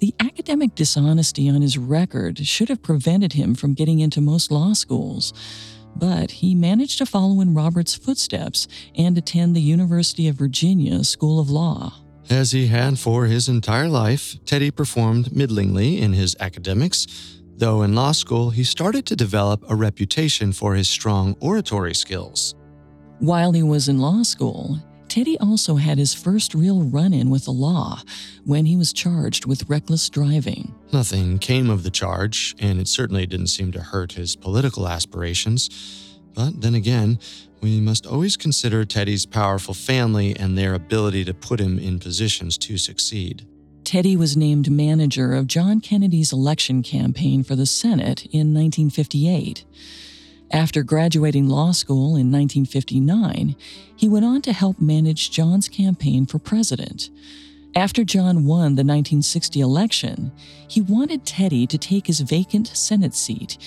The 0.01 0.13
academic 0.19 0.75
dishonesty 0.75 1.49
on 1.49 1.63
his 1.63 1.79
record 1.79 2.45
should 2.45 2.69
have 2.69 2.83
prevented 2.83 3.33
him 3.33 3.55
from 3.55 3.73
getting 3.73 4.01
into 4.01 4.21
most 4.21 4.51
law 4.51 4.73
schools, 4.73 5.33
but 5.99 6.31
he 6.31 6.55
managed 6.55 6.97
to 6.99 7.05
follow 7.05 7.41
in 7.41 7.53
Robert's 7.53 7.95
footsteps 7.95 8.67
and 8.95 9.17
attend 9.17 9.55
the 9.55 9.61
University 9.61 10.27
of 10.27 10.35
Virginia 10.35 11.03
School 11.03 11.39
of 11.39 11.49
Law. 11.49 11.93
As 12.29 12.51
he 12.51 12.67
had 12.67 12.99
for 12.99 13.25
his 13.25 13.47
entire 13.47 13.87
life, 13.87 14.35
Teddy 14.45 14.69
performed 14.69 15.35
middlingly 15.35 16.01
in 16.01 16.13
his 16.13 16.35
academics, 16.39 17.07
though 17.55 17.83
in 17.83 17.95
law 17.95 18.11
school 18.11 18.49
he 18.49 18.63
started 18.63 19.05
to 19.05 19.15
develop 19.15 19.63
a 19.69 19.75
reputation 19.75 20.51
for 20.51 20.75
his 20.75 20.89
strong 20.89 21.35
oratory 21.39 21.95
skills. 21.95 22.53
While 23.19 23.53
he 23.53 23.63
was 23.63 23.87
in 23.87 23.97
law 23.97 24.23
school, 24.23 24.77
Teddy 25.07 25.37
also 25.39 25.75
had 25.75 25.97
his 25.97 26.13
first 26.13 26.53
real 26.53 26.83
run 26.83 27.13
in 27.13 27.29
with 27.29 27.45
the 27.45 27.51
law 27.51 28.01
when 28.45 28.65
he 28.65 28.75
was 28.75 28.93
charged 28.93 29.45
with 29.45 29.69
reckless 29.69 30.09
driving. 30.09 30.75
Nothing 30.91 31.39
came 31.39 31.69
of 31.69 31.83
the 31.83 31.89
charge, 31.89 32.55
and 32.59 32.79
it 32.79 32.87
certainly 32.87 33.25
didn't 33.25 33.47
seem 33.47 33.71
to 33.71 33.81
hurt 33.81 34.13
his 34.13 34.35
political 34.35 34.87
aspirations. 34.87 35.69
But 36.33 36.61
then 36.61 36.75
again, 36.75 37.19
we 37.61 37.79
must 37.79 38.05
always 38.05 38.37
consider 38.37 38.85
Teddy's 38.85 39.25
powerful 39.25 39.73
family 39.73 40.35
and 40.35 40.57
their 40.57 40.73
ability 40.73 41.25
to 41.25 41.33
put 41.33 41.59
him 41.59 41.79
in 41.79 41.99
positions 41.99 42.57
to 42.59 42.77
succeed. 42.77 43.47
Teddy 43.83 44.17
was 44.17 44.35
named 44.35 44.69
manager 44.69 45.33
of 45.33 45.47
John 45.47 45.79
Kennedy's 45.79 46.33
election 46.33 46.83
campaign 46.83 47.41
for 47.41 47.55
the 47.55 47.65
Senate 47.65 48.25
in 48.25 48.53
1958. 48.53 49.63
After 50.51 50.81
graduating 50.81 51.49
law 51.49 51.71
school 51.71 52.15
in 52.15 52.31
1959, 52.31 53.55
he 53.95 54.07
went 54.07 54.25
on 54.25 54.41
to 54.43 54.53
help 54.53 54.79
manage 54.79 55.31
John's 55.31 55.67
campaign 55.67 56.25
for 56.25 56.39
president. 56.39 57.09
After 57.75 58.03
John 58.05 58.45
won 58.45 58.75
the 58.75 58.83
1960 58.83 59.59
election, 59.59 60.31
he 60.67 60.81
wanted 60.81 61.25
Teddy 61.25 61.67
to 61.67 61.77
take 61.77 62.07
his 62.07 62.21
vacant 62.21 62.67
Senate 62.67 63.13
seat, 63.13 63.57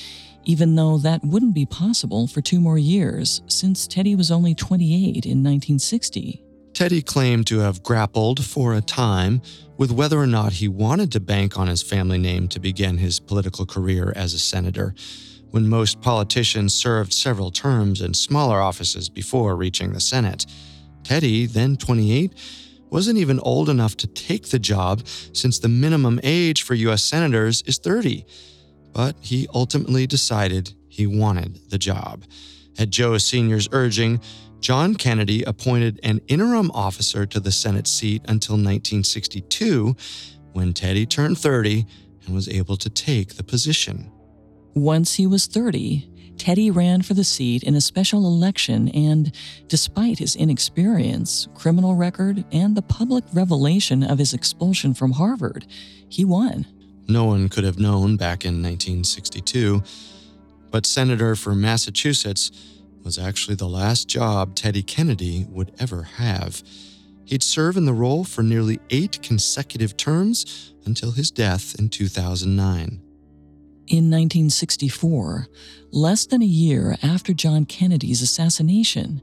even 0.45 0.75
though 0.75 0.97
that 0.99 1.23
wouldn't 1.23 1.55
be 1.55 1.67
possible 1.67 2.27
for 2.27 2.41
two 2.41 2.61
more 2.61 2.79
years, 2.79 3.43
since 3.47 3.87
Teddy 3.87 4.15
was 4.15 4.31
only 4.31 4.55
28 4.55 5.27
in 5.27 5.45
1960. 5.45 6.43
Teddy 6.73 7.03
claimed 7.03 7.47
to 7.49 7.59
have 7.59 7.83
grappled 7.83 8.43
for 8.43 8.73
a 8.73 8.81
time 8.81 9.43
with 9.77 9.93
whether 9.93 10.19
or 10.19 10.27
not 10.27 10.55
he 10.55 10.69
wanted 10.69 11.13
to 11.13 11.21
bank 11.21 11.59
on 11.59 11.69
his 11.69 11.83
family 11.83 12.19
name 12.19 12.49
to 12.49 12.59
begin 12.59 12.97
his 12.97 13.21
political 13.21 13.67
career 13.67 14.15
as 14.17 14.33
a 14.33 14.39
senator 14.39 14.95
when 15.51 15.69
most 15.69 16.01
politicians 16.01 16.75
served 16.75 17.13
several 17.13 17.51
terms 17.51 18.01
in 18.01 18.15
smaller 18.15 18.61
offices 18.61 19.09
before 19.09 19.57
reaching 19.57 19.93
the 19.93 20.01
Senate. 20.01 20.47
Teddy, 21.03 21.47
then 21.47 21.77
28, 21.77 22.35
wasn't 22.91 23.19
even 23.19 23.41
old 23.41 23.69
enough 23.69 23.97
to 23.97 24.07
take 24.07 24.49
the 24.49 24.59
job 24.59 25.07
since 25.33 25.59
the 25.59 25.69
minimum 25.69 26.21
age 26.23 26.63
for 26.63 26.75
U.S. 26.75 27.03
senators 27.03 27.63
is 27.63 27.79
30. 27.79 28.25
But 28.93 29.17
he 29.21 29.47
ultimately 29.55 30.07
decided 30.07 30.75
he 30.89 31.07
wanted 31.07 31.71
the 31.71 31.79
job. 31.79 32.25
At 32.79 32.91
Joe 32.91 33.19
Sr.'s 33.19 33.69
urging, 33.73 34.21
John 34.61 34.95
Kennedy 34.95 35.43
appointed 35.45 36.01
an 36.03 36.21
interim 36.29 36.71
officer 36.73 37.25
to 37.27 37.41
the 37.41 37.53
Senate 37.53 37.87
seat 37.87 38.23
until 38.29 38.55
1962, 38.55 39.97
when 40.53 40.73
Teddy 40.73 41.07
turned 41.07 41.39
30 41.39 41.87
and 42.27 42.35
was 42.35 42.49
able 42.49 42.77
to 42.77 42.91
take 42.91 43.37
the 43.37 43.45
position. 43.45 44.11
Once 44.75 45.17
he 45.17 45.27
was 45.27 45.47
30, 45.47 46.09
Teddy 46.41 46.71
ran 46.71 47.03
for 47.03 47.13
the 47.13 47.23
seat 47.25 47.63
in 47.63 47.75
a 47.75 47.83
special 47.83 48.25
election, 48.25 48.89
and 48.91 49.31
despite 49.69 50.19
his 50.19 50.35
inexperience, 50.35 51.49
criminal 51.55 51.97
record, 51.97 52.45
and 52.51 52.75
the 52.75 52.83
public 52.83 53.25
revelation 53.35 54.03
of 54.03 54.19
his 54.19 54.33
expulsion 54.33 54.95
from 54.95 55.13
Harvard, 55.13 55.67
he 56.09 56.25
won. 56.25 56.67
No 57.09 57.27
one 57.27 57.51
could 57.51 57.65
have 57.65 57.79
known 57.79 58.17
back 58.17 58.45
in 58.45 58.63
1962, 58.63 59.83
but 60.71 60.87
senator 60.87 61.37
for 61.37 61.55
Massachusetts 61.55 62.51
was 63.05 63.19
actually 63.19 63.57
the 63.57 63.69
last 63.69 64.09
job 64.09 64.55
Teddy 64.55 64.83
Kennedy 64.83 65.47
would 65.51 65.73
ever 65.79 66.05
have. 66.05 66.63
He'd 67.25 67.43
serve 67.43 67.77
in 67.77 67.85
the 67.85 67.93
role 67.93 68.25
for 68.25 68.43
nearly 68.43 68.79
eight 68.91 69.21
consecutive 69.23 69.97
terms 69.97 70.73
until 70.87 71.11
his 71.11 71.31
death 71.31 71.79
in 71.79 71.89
2009. 71.89 73.03
In 73.91 74.05
1964, 74.09 75.49
less 75.91 76.25
than 76.25 76.43
a 76.43 76.47
year 76.47 76.97
after 77.03 77.33
John 77.33 77.65
Kennedy's 77.65 78.23
assassination, 78.23 79.21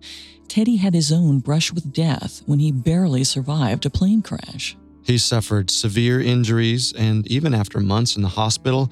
Teddy 0.50 0.76
had 0.76 0.94
his 0.94 1.10
own 1.10 1.40
brush 1.40 1.72
with 1.72 1.94
death 1.94 2.42
when 2.48 2.60
he 2.60 2.74
barely 2.74 3.24
survived 3.24 3.86
a 3.86 3.90
plane 3.90 4.22
crash. 4.22 4.76
He 5.04 5.20
suffered 5.20 5.72
severe 5.72 6.20
injuries, 6.20 6.92
and 6.92 7.26
even 7.28 7.54
after 7.54 7.80
months 7.80 8.18
in 8.18 8.24
the 8.24 8.28
hospital, 8.28 8.92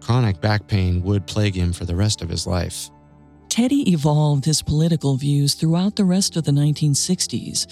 chronic 0.00 0.40
back 0.40 0.66
pain 0.66 1.02
would 1.02 1.26
plague 1.26 1.54
him 1.54 1.74
for 1.74 1.84
the 1.84 1.96
rest 1.96 2.22
of 2.22 2.30
his 2.30 2.46
life. 2.46 2.88
Teddy 3.50 3.92
evolved 3.92 4.46
his 4.46 4.62
political 4.62 5.16
views 5.16 5.52
throughout 5.52 5.96
the 5.96 6.04
rest 6.06 6.34
of 6.38 6.44
the 6.44 6.52
1960s, 6.52 7.66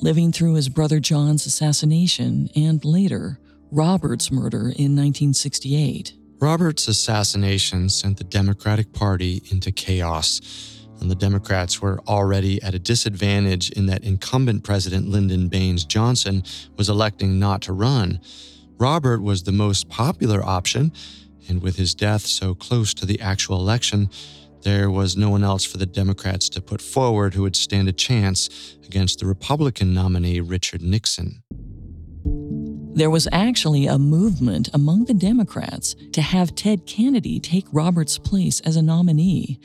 living 0.00 0.32
through 0.32 0.54
his 0.54 0.68
brother 0.68 0.98
John's 0.98 1.46
assassination 1.46 2.50
and 2.56 2.84
later, 2.84 3.38
Robert's 3.70 4.32
murder 4.32 4.62
in 4.62 4.96
1968. 4.96 6.14
Robert's 6.40 6.86
assassination 6.86 7.88
sent 7.88 8.16
the 8.16 8.24
Democratic 8.24 8.92
Party 8.92 9.42
into 9.50 9.72
chaos, 9.72 10.40
and 11.00 11.10
the 11.10 11.16
Democrats 11.16 11.82
were 11.82 11.98
already 12.06 12.62
at 12.62 12.74
a 12.74 12.78
disadvantage 12.78 13.70
in 13.70 13.86
that 13.86 14.04
incumbent 14.04 14.62
President 14.62 15.08
Lyndon 15.08 15.48
Baines 15.48 15.84
Johnson 15.84 16.44
was 16.76 16.88
electing 16.88 17.40
not 17.40 17.62
to 17.62 17.72
run. 17.72 18.20
Robert 18.78 19.20
was 19.20 19.42
the 19.42 19.52
most 19.52 19.88
popular 19.88 20.40
option, 20.44 20.92
and 21.48 21.60
with 21.60 21.74
his 21.74 21.92
death 21.92 22.24
so 22.24 22.54
close 22.54 22.94
to 22.94 23.04
the 23.04 23.20
actual 23.20 23.56
election, 23.56 24.08
there 24.62 24.92
was 24.92 25.16
no 25.16 25.30
one 25.30 25.42
else 25.42 25.64
for 25.64 25.78
the 25.78 25.86
Democrats 25.86 26.48
to 26.50 26.60
put 26.60 26.80
forward 26.80 27.34
who 27.34 27.42
would 27.42 27.56
stand 27.56 27.88
a 27.88 27.92
chance 27.92 28.76
against 28.86 29.18
the 29.18 29.26
Republican 29.26 29.92
nominee 29.92 30.40
Richard 30.40 30.82
Nixon. 30.82 31.42
There 32.98 33.10
was 33.10 33.28
actually 33.30 33.86
a 33.86 33.96
movement 33.96 34.70
among 34.74 35.04
the 35.04 35.14
Democrats 35.14 35.94
to 36.10 36.20
have 36.20 36.56
Ted 36.56 36.84
Kennedy 36.84 37.38
take 37.38 37.64
Robert's 37.70 38.18
place 38.18 38.58
as 38.62 38.74
a 38.74 38.82
nominee. 38.82 39.60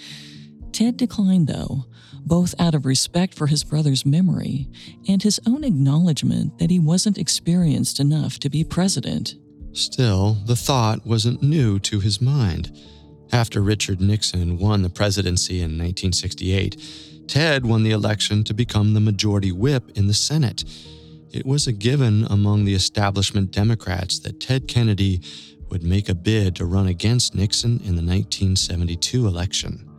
Ted 0.72 0.98
declined, 0.98 1.48
though, 1.48 1.86
both 2.28 2.54
out 2.60 2.76
of 2.76 2.86
respect 2.86 3.34
for 3.34 3.48
his 3.48 3.64
brother's 3.64 4.06
memory 4.06 4.70
and 5.08 5.24
his 5.24 5.42
own 5.48 5.64
acknowledgement 5.64 6.60
that 6.60 6.70
he 6.70 6.78
wasn't 6.78 7.18
experienced 7.18 8.00
enough 8.00 8.38
to 8.38 8.52
be 8.52 8.64
president. 8.64 9.34
Still, 9.72 10.38
the 10.46 10.56
thought 10.56 11.04
wasn't 11.04 11.42
new 11.42 11.80
to 11.80 12.02
his 12.02 12.22
mind. 12.22 12.72
After 13.32 13.64
Richard 13.64 14.00
Nixon 14.00 14.60
won 14.60 14.84
the 14.84 14.92
presidency 14.92 15.56
in 15.56 15.72
1968, 15.80 16.80
Ted 17.28 17.66
won 17.66 17.82
the 17.82 17.90
election 17.90 18.44
to 18.44 18.54
become 18.54 18.94
the 18.94 19.00
majority 19.00 19.52
whip 19.52 19.90
in 19.96 20.06
the 20.06 20.14
Senate 20.14 20.64
it 21.34 21.46
was 21.46 21.66
a 21.66 21.74
given 21.74 22.26
among 22.30 22.64
the 22.64 22.76
establishment 22.76 23.52
Democrats 23.52 24.20
that 24.20 24.40
Ted 24.40 24.68
Kennedy 24.68 25.20
would 25.70 25.84
make 25.84 26.08
a 26.08 26.16
bid 26.16 26.56
to 26.56 26.66
run 26.66 26.88
against 26.88 27.34
Nixon 27.34 27.80
in 27.80 27.96
the 27.96 28.04
1972 28.04 29.26
election. 29.26 29.90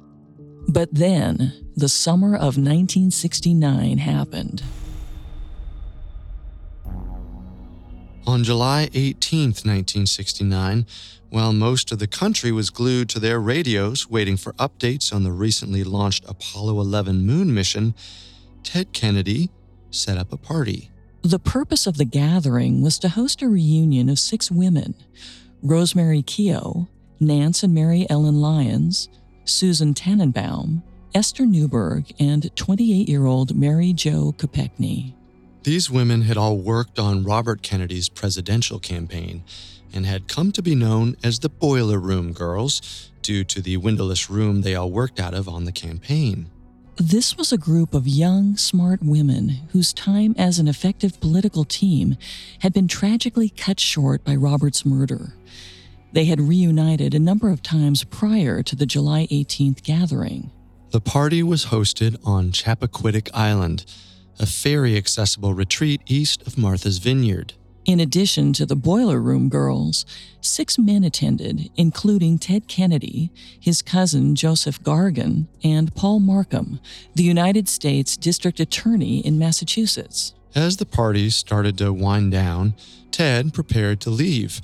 But 0.68 0.94
then, 0.94 1.53
the 1.77 1.88
summer 1.88 2.35
of 2.35 2.57
1969 2.57 3.99
happened. 3.99 4.62
On 8.27 8.42
July 8.44 8.88
18, 8.94 9.49
1969, 9.49 10.87
while 11.31 11.53
most 11.53 11.90
of 11.90 11.99
the 11.99 12.07
country 12.07 12.53
was 12.53 12.70
glued 12.70 13.11
to 13.11 13.18
their 13.18 13.40
radios 13.40 14.09
waiting 14.09 14.37
for 14.37 14.53
updates 14.55 15.12
on 15.12 15.25
the 15.25 15.33
recently 15.33 15.83
launched 15.83 16.25
Apollo 16.29 16.81
11 16.81 17.27
moon 17.27 17.53
mission, 17.53 17.94
Ted 18.62 18.92
Kennedy 18.92 19.51
set 19.90 20.16
up 20.16 20.33
a 20.33 20.37
party. 20.37 20.90
The 21.24 21.38
purpose 21.38 21.87
of 21.87 21.96
the 21.96 22.04
gathering 22.04 22.82
was 22.82 22.98
to 22.98 23.08
host 23.08 23.40
a 23.40 23.48
reunion 23.48 24.10
of 24.10 24.18
six 24.18 24.50
women 24.50 24.94
Rosemary 25.62 26.20
Keogh, 26.20 26.87
Nance 27.18 27.62
and 27.62 27.72
Mary 27.72 28.06
Ellen 28.10 28.42
Lyons, 28.42 29.08
Susan 29.46 29.94
Tannenbaum, 29.94 30.82
Esther 31.14 31.46
Newberg, 31.46 32.12
and 32.20 32.54
28 32.54 33.08
year 33.08 33.24
old 33.24 33.56
Mary 33.56 33.94
Jo 33.94 34.34
Kopechne. 34.37 35.14
These 35.62 35.90
women 35.90 36.20
had 36.20 36.37
all 36.37 36.58
worked 36.58 36.98
on 36.98 37.24
Robert 37.24 37.62
Kennedy's 37.62 38.10
presidential 38.10 38.78
campaign 38.78 39.44
and 39.94 40.04
had 40.04 40.28
come 40.28 40.52
to 40.52 40.60
be 40.60 40.74
known 40.74 41.16
as 41.24 41.38
the 41.38 41.48
Boiler 41.48 42.00
Room 42.00 42.34
Girls 42.34 43.10
due 43.22 43.44
to 43.44 43.62
the 43.62 43.78
windowless 43.78 44.28
room 44.28 44.60
they 44.60 44.74
all 44.74 44.90
worked 44.90 45.18
out 45.18 45.32
of 45.32 45.48
on 45.48 45.64
the 45.64 45.72
campaign. 45.72 46.50
This 46.96 47.37
was 47.37 47.52
a 47.52 47.59
group 47.59 47.92
of 47.92 48.07
young, 48.07 48.57
smart 48.57 49.02
women 49.02 49.48
whose 49.72 49.92
time 49.92 50.33
as 50.38 50.61
an 50.61 50.68
effective 50.68 51.20
political 51.20 51.64
team 51.64 52.16
had 52.61 52.72
been 52.72 52.87
tragically 52.87 53.48
cut 53.48 53.80
short 53.80 54.22
by 54.22 54.37
Robert's 54.37 54.87
murder. 54.87 55.35
They 56.12 56.26
had 56.26 56.40
reunited 56.40 57.12
a 57.12 57.18
number 57.18 57.50
of 57.50 57.64
times 57.64 58.04
prior 58.04 58.62
to 58.62 58.76
the 58.76 58.87
July 58.87 59.26
18th 59.33 59.83
gathering. 59.83 60.52
The 60.92 61.00
party 61.00 61.42
was 61.42 61.66
hosted 61.66 62.16
on 62.24 62.52
Chappaquiddick 62.52 63.28
Island, 63.35 63.85
a 64.38 64.46
ferry 64.46 64.96
accessible 64.96 65.52
retreat 65.52 66.00
east 66.07 66.46
of 66.46 66.57
Martha's 66.57 66.98
Vineyard. 66.98 67.54
In 67.85 68.01
addition 68.01 68.55
to 68.55 68.64
the 68.64 68.77
Boiler 68.77 69.20
Room 69.20 69.51
girls, 69.51 70.07
six 70.40 70.79
men 70.79 71.05
attended, 71.05 71.70
including 71.77 72.38
Ted 72.38 72.66
Kennedy, 72.66 73.31
his 73.61 73.83
cousin 73.83 74.35
Joseph 74.35 74.83
Gargan, 74.83 75.49
and 75.62 75.94
Paul 75.94 76.20
Markham, 76.20 76.81
the 77.14 77.23
United 77.23 77.68
States 77.68 78.16
District 78.16 78.59
Attorney 78.59 79.18
in 79.18 79.38
Massachusetts. 79.38 80.33
As 80.55 80.79
the 80.79 80.87
party 80.87 81.29
started 81.29 81.77
to 81.79 81.92
wind 81.92 82.33
down, 82.33 82.75
Ted 83.11 83.53
prepared 83.53 84.01
to 84.01 84.11
leave. 84.11 84.62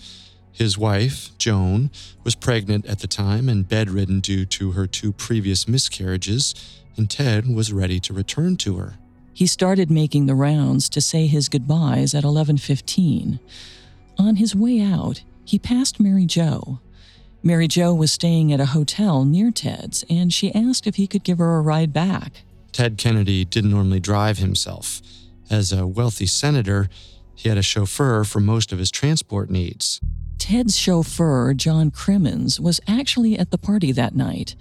His 0.51 0.79
wife, 0.79 1.37
Joan, 1.37 1.91
was 2.25 2.35
pregnant 2.35 2.87
at 2.87 3.01
the 3.01 3.07
time 3.07 3.51
and 3.51 3.69
bedridden 3.69 4.21
due 4.21 4.47
to 4.47 4.73
her 4.73 4.87
two 4.87 5.13
previous 5.13 5.69
miscarriages, 5.69 6.55
and 6.97 7.11
Ted 7.11 7.47
was 7.47 7.71
ready 7.71 8.01
to 8.01 8.15
return 8.15 8.57
to 8.59 8.79
her. 8.79 8.95
He 9.33 9.47
started 9.47 9.91
making 9.91 10.27
the 10.27 10.35
rounds 10.35 10.89
to 10.91 11.01
say 11.01 11.27
his 11.27 11.49
goodbyes 11.49 12.15
at 12.15 12.25
11:15. 12.25 13.39
On 14.19 14.37
his 14.37 14.55
way 14.55 14.81
out, 14.81 15.23
he 15.45 15.59
passed 15.59 16.01
Mary 16.01 16.27
Jo. 16.27 16.81
Mary 17.43 17.67
Jo 17.67 17.95
was 17.95 18.13
staying 18.13 18.53
at 18.53 18.61
a 18.61 18.67
hotel 18.67 19.25
near 19.25 19.51
Ted's 19.51 20.05
and 20.11 20.33
she 20.33 20.55
asked 20.55 20.87
if 20.87 20.97
he 20.97 21.07
could 21.07 21.25
give 21.25 21.39
her 21.39 21.57
a 21.57 21.63
ride 21.63 21.93
back. 21.93 22.43
Ted 22.73 22.99
Kennedy 22.99 23.45
didn't 23.45 23.71
normally 23.71 24.01
drive 24.01 24.39
himself. 24.39 25.01
As 25.49 25.73
a 25.73 25.87
wealthy 25.87 26.27
senator, 26.27 26.89
he 27.35 27.49
had 27.49 27.59
a 27.59 27.63
chauffeur 27.63 28.25
for 28.25 28.41
most 28.41 28.73
of 28.73 28.79
his 28.79 28.91
transport 28.91 29.51
needs. 29.51 30.01
Ted's 30.39 30.77
chauffeur, 30.77 31.55
John 31.55 31.91
Crimmins, 31.91 32.61
was 32.61 32.81
actually 32.87 33.39
at 33.39 33.51
the 33.51 33.59
party 33.59 33.93
that 33.93 34.15
night. 34.15 34.55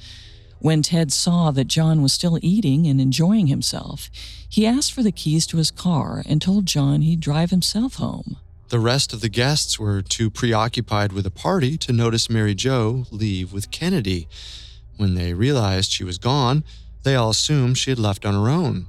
When 0.62 0.82
Ted 0.82 1.13
saw 1.13 1.52
that 1.52 1.69
John 1.69 2.02
was 2.02 2.12
still 2.12 2.38
eating 2.41 2.86
and 2.86 3.00
enjoying 3.00 3.48
himself, 3.48 4.10
he 4.50 4.67
asked 4.67 4.91
for 4.91 5.04
the 5.04 5.12
keys 5.12 5.48
to 5.48 5.58
his 5.58 5.72
car 5.72 6.22
and 6.26 6.41
told 6.41 6.65
John 6.65 7.02
he'd 7.02 7.22
drive 7.22 7.50
himself 7.50 7.95
home. 7.95 8.38
The 8.67 8.80
rest 8.80 9.13
of 9.13 9.22
the 9.22 9.30
guests 9.30 9.80
were 9.80 10.02
too 10.02 10.30
preoccupied 10.30 11.13
with 11.13 11.24
the 11.24 11.32
party 11.32 11.78
to 11.78 11.93
notice 11.93 12.30
Mary 12.30 12.54
Jo 12.54 13.06
leave 13.10 13.54
with 13.54 13.72
Kennedy. 13.72 14.28
When 14.98 15.15
they 15.15 15.34
realized 15.34 15.91
she 15.91 16.04
was 16.04 16.17
gone, 16.17 16.65
they 17.04 17.15
all 17.15 17.30
assumed 17.30 17.78
she 17.78 17.91
had 17.91 17.98
left 17.98 18.26
on 18.26 18.34
her 18.34 18.50
own. 18.50 18.88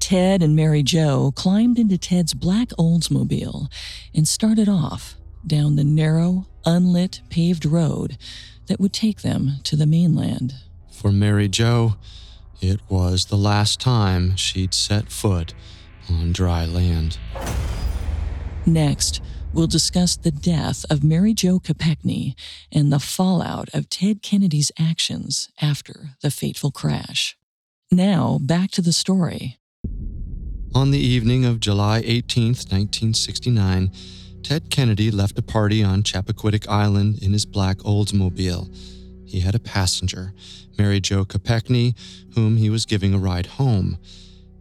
Ted 0.00 0.42
and 0.42 0.56
Mary 0.56 0.82
Jo 0.82 1.32
climbed 1.36 1.78
into 1.78 1.98
Ted's 1.98 2.32
black 2.32 2.70
Oldsmobile 2.70 3.70
and 4.14 4.26
started 4.26 4.68
off 4.68 5.16
down 5.46 5.76
the 5.76 5.84
narrow, 5.84 6.46
unlit, 6.64 7.20
paved 7.28 7.66
road 7.66 8.16
that 8.66 8.80
would 8.80 8.94
take 8.94 9.20
them 9.20 9.58
to 9.64 9.76
the 9.76 9.86
mainland. 9.86 10.54
For 11.00 11.10
Mary 11.10 11.48
Jo, 11.48 11.96
it 12.60 12.78
was 12.90 13.24
the 13.24 13.38
last 13.38 13.80
time 13.80 14.36
she'd 14.36 14.74
set 14.74 15.10
foot 15.10 15.54
on 16.10 16.32
dry 16.32 16.66
land. 16.66 17.16
Next, 18.66 19.22
we'll 19.54 19.66
discuss 19.66 20.14
the 20.14 20.30
death 20.30 20.84
of 20.90 21.02
Mary 21.02 21.32
Jo 21.32 21.58
Kopechne 21.58 22.34
and 22.70 22.92
the 22.92 22.98
fallout 22.98 23.70
of 23.72 23.88
Ted 23.88 24.20
Kennedy's 24.20 24.70
actions 24.78 25.48
after 25.58 26.10
the 26.20 26.30
fateful 26.30 26.70
crash. 26.70 27.34
Now, 27.90 28.38
back 28.38 28.70
to 28.72 28.82
the 28.82 28.92
story. 28.92 29.56
On 30.74 30.90
the 30.90 30.98
evening 30.98 31.46
of 31.46 31.60
July 31.60 32.02
18, 32.04 32.48
1969, 32.48 33.90
Ted 34.42 34.68
Kennedy 34.68 35.10
left 35.10 35.38
a 35.38 35.42
party 35.42 35.82
on 35.82 36.02
Chappaquiddick 36.02 36.68
Island 36.68 37.22
in 37.22 37.32
his 37.32 37.46
black 37.46 37.78
Oldsmobile 37.78 38.68
he 39.30 39.40
had 39.40 39.54
a 39.54 39.60
passenger, 39.60 40.34
Mary 40.76 41.00
Jo 41.00 41.24
Kopechne, 41.24 41.94
whom 42.34 42.56
he 42.56 42.68
was 42.68 42.84
giving 42.84 43.14
a 43.14 43.18
ride 43.18 43.46
home. 43.46 43.96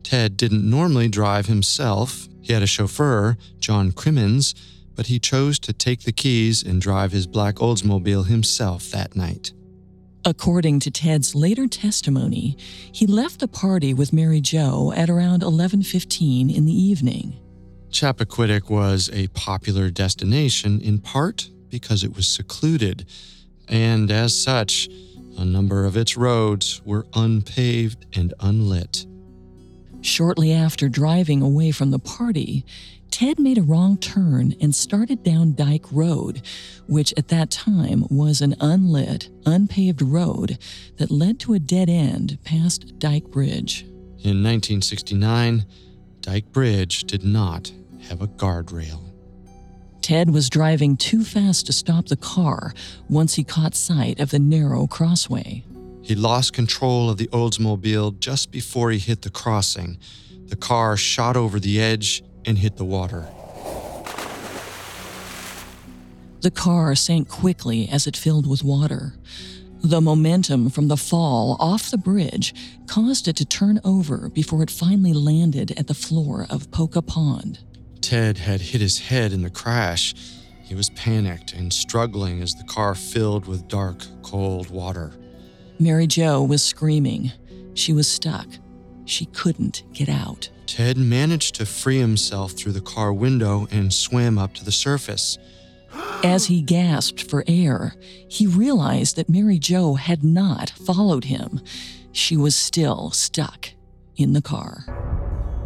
Ted 0.04 0.38
didn't 0.38 0.70
normally 0.70 1.08
drive 1.08 1.48
himself. 1.48 2.28
He 2.42 2.54
had 2.54 2.62
a 2.62 2.68
chauffeur, 2.68 3.36
John 3.60 3.92
Crimmins, 3.92 4.54
but 4.96 5.08
he 5.08 5.18
chose 5.18 5.58
to 5.60 5.74
take 5.74 6.02
the 6.02 6.12
keys 6.12 6.62
and 6.62 6.80
drive 6.80 7.12
his 7.12 7.26
black 7.26 7.56
Oldsmobile 7.56 8.28
himself 8.28 8.92
that 8.92 9.16
night. 9.16 9.54
According 10.24 10.82
to 10.82 10.92
Ted's 10.92 11.34
later 11.34 11.68
testimony, 11.68 12.56
he 12.92 13.08
left 13.08 13.40
the 13.40 13.48
party 13.48 13.94
with 13.96 14.14
Mary 14.14 14.42
Jo 14.42 14.94
at 14.96 15.10
around 15.10 15.42
11:15 15.42 16.50
in 16.52 16.66
the 16.66 16.74
evening. 16.74 17.38
Chappaquiddick 17.90 18.70
was 18.70 19.10
a 19.14 19.28
popular 19.30 19.90
destination 19.90 20.80
in 20.80 21.00
part 21.00 21.50
because 21.70 22.04
it 22.04 22.16
was 22.16 22.28
secluded 22.28 23.06
and 23.70 24.12
as 24.12 24.36
such, 24.36 24.90
a 25.38 25.46
number 25.46 25.86
of 25.86 25.96
its 25.96 26.18
roads 26.18 26.82
were 26.84 27.06
unpaved 27.14 28.06
and 28.18 28.34
unlit. 28.40 29.06
Shortly 30.02 30.52
after 30.52 30.90
driving 30.90 31.42
away 31.42 31.72
from 31.72 31.92
the 31.92 32.00
party, 32.00 32.66
Ted 33.12 33.40
made 33.40 33.58
a 33.58 33.64
wrong 33.64 33.98
turn 33.98 34.54
and 34.62 34.74
started 34.74 35.24
down 35.24 35.56
Dyke 35.56 35.92
Road, 35.92 36.42
which 36.88 37.14
at 37.18 37.28
that 37.30 37.52
time 37.52 38.06
was 38.10 38.42
an 38.42 38.56
unlit, 38.60 39.30
unpaved 39.46 40.02
road 40.02 40.58
that 40.98 41.12
led 41.12 41.40
to 41.42 41.54
a 41.54 41.60
dead 41.60 41.90
end 41.90 42.38
past 42.44 42.98
Dyke 43.00 43.30
Bridge. 43.30 43.82
In 44.22 44.44
1969, 44.44 45.66
Dyke 46.22 46.52
Bridge 46.52 47.04
did 47.06 47.24
not 47.24 47.72
have 48.08 48.22
a 48.22 48.28
guardrail. 48.28 49.09
Ted 50.02 50.32
was 50.32 50.50
driving 50.50 50.98
too 50.98 51.24
fast 51.24 51.66
to 51.68 51.74
stop 51.74 52.08
the 52.08 52.16
car 52.16 52.74
once 53.10 53.36
he 53.36 53.44
caught 53.44 53.76
sight 53.76 54.20
of 54.20 54.32
the 54.32 54.40
narrow 54.40 54.88
crossway. 54.88 55.64
He 56.02 56.16
lost 56.16 56.54
control 56.54 57.10
of 57.10 57.18
the 57.18 57.28
Oldsmobile 57.28 58.20
just 58.20 58.52
before 58.52 58.92
he 58.92 58.98
hit 58.98 59.22
the 59.22 59.30
crossing. 59.30 59.98
The 60.48 60.56
car 60.56 60.98
shot 60.98 61.38
over 61.38 61.60
the 61.60 61.80
edge 61.80 62.24
and 62.46 62.58
hit 62.58 62.78
the 62.78 62.86
water. 62.86 63.28
The 66.42 66.52
car 66.52 66.96
sank 66.96 67.28
quickly 67.28 67.90
as 67.90 68.08
it 68.08 68.16
filled 68.16 68.48
with 68.48 68.64
water. 68.64 69.14
The 69.82 70.02
momentum 70.02 70.70
from 70.70 70.88
the 70.88 70.98
fall 70.98 71.58
off 71.60 71.92
the 71.92 71.98
bridge 71.98 72.54
caused 72.88 73.28
it 73.28 73.36
to 73.38 73.46
turn 73.46 73.80
over 73.84 74.30
before 74.30 74.64
it 74.64 74.72
finally 74.72 75.14
landed 75.14 75.78
at 75.78 75.88
the 75.88 75.94
floor 75.94 76.48
of 76.50 76.72
Poucha 76.72 77.06
Pond. 77.06 77.60
Ted 78.10 78.40
had 78.40 78.60
hit 78.60 78.82
his 78.82 78.98
head 78.98 79.34
in 79.34 79.44
the 79.44 79.52
crash. 79.52 80.16
He 80.64 80.74
was 80.74 80.90
panicked 80.90 81.54
and 81.54 81.72
struggling 81.72 82.42
as 82.42 82.56
the 82.56 82.64
car 82.64 82.96
filled 82.96 83.46
with 83.46 83.68
dark, 83.68 84.04
cold 84.24 84.72
water. 84.72 85.12
Mary 85.78 86.08
Jo 86.08 86.42
was 86.42 86.64
screaming. 86.64 87.32
She 87.76 87.94
was 87.94 88.10
stuck. 88.10 88.48
She 89.06 89.26
couldn't 89.28 89.84
get 89.94 90.10
out. 90.10 90.50
Ted 90.66 90.98
managed 90.98 91.54
to 91.58 91.68
free 91.68 92.00
himself 92.00 92.54
through 92.54 92.72
the 92.72 92.82
car 92.82 93.14
window 93.14 93.68
and 93.70 93.94
swam 93.94 94.40
up 94.40 94.56
to 94.56 94.66
the 94.66 94.72
surface. 94.72 95.38
As 96.24 96.48
he 96.48 96.64
gasped 96.64 97.30
for 97.30 97.44
air, 97.46 97.94
he 98.28 98.48
realized 98.48 99.18
that 99.18 99.30
Mary 99.30 99.60
Jo 99.60 99.94
had 99.94 100.24
not 100.24 100.72
followed 100.72 101.26
him. 101.26 101.62
She 102.12 102.36
was 102.36 102.56
still 102.56 103.12
stuck 103.12 103.70
in 104.18 104.34
the 104.34 104.42
car. 104.42 105.09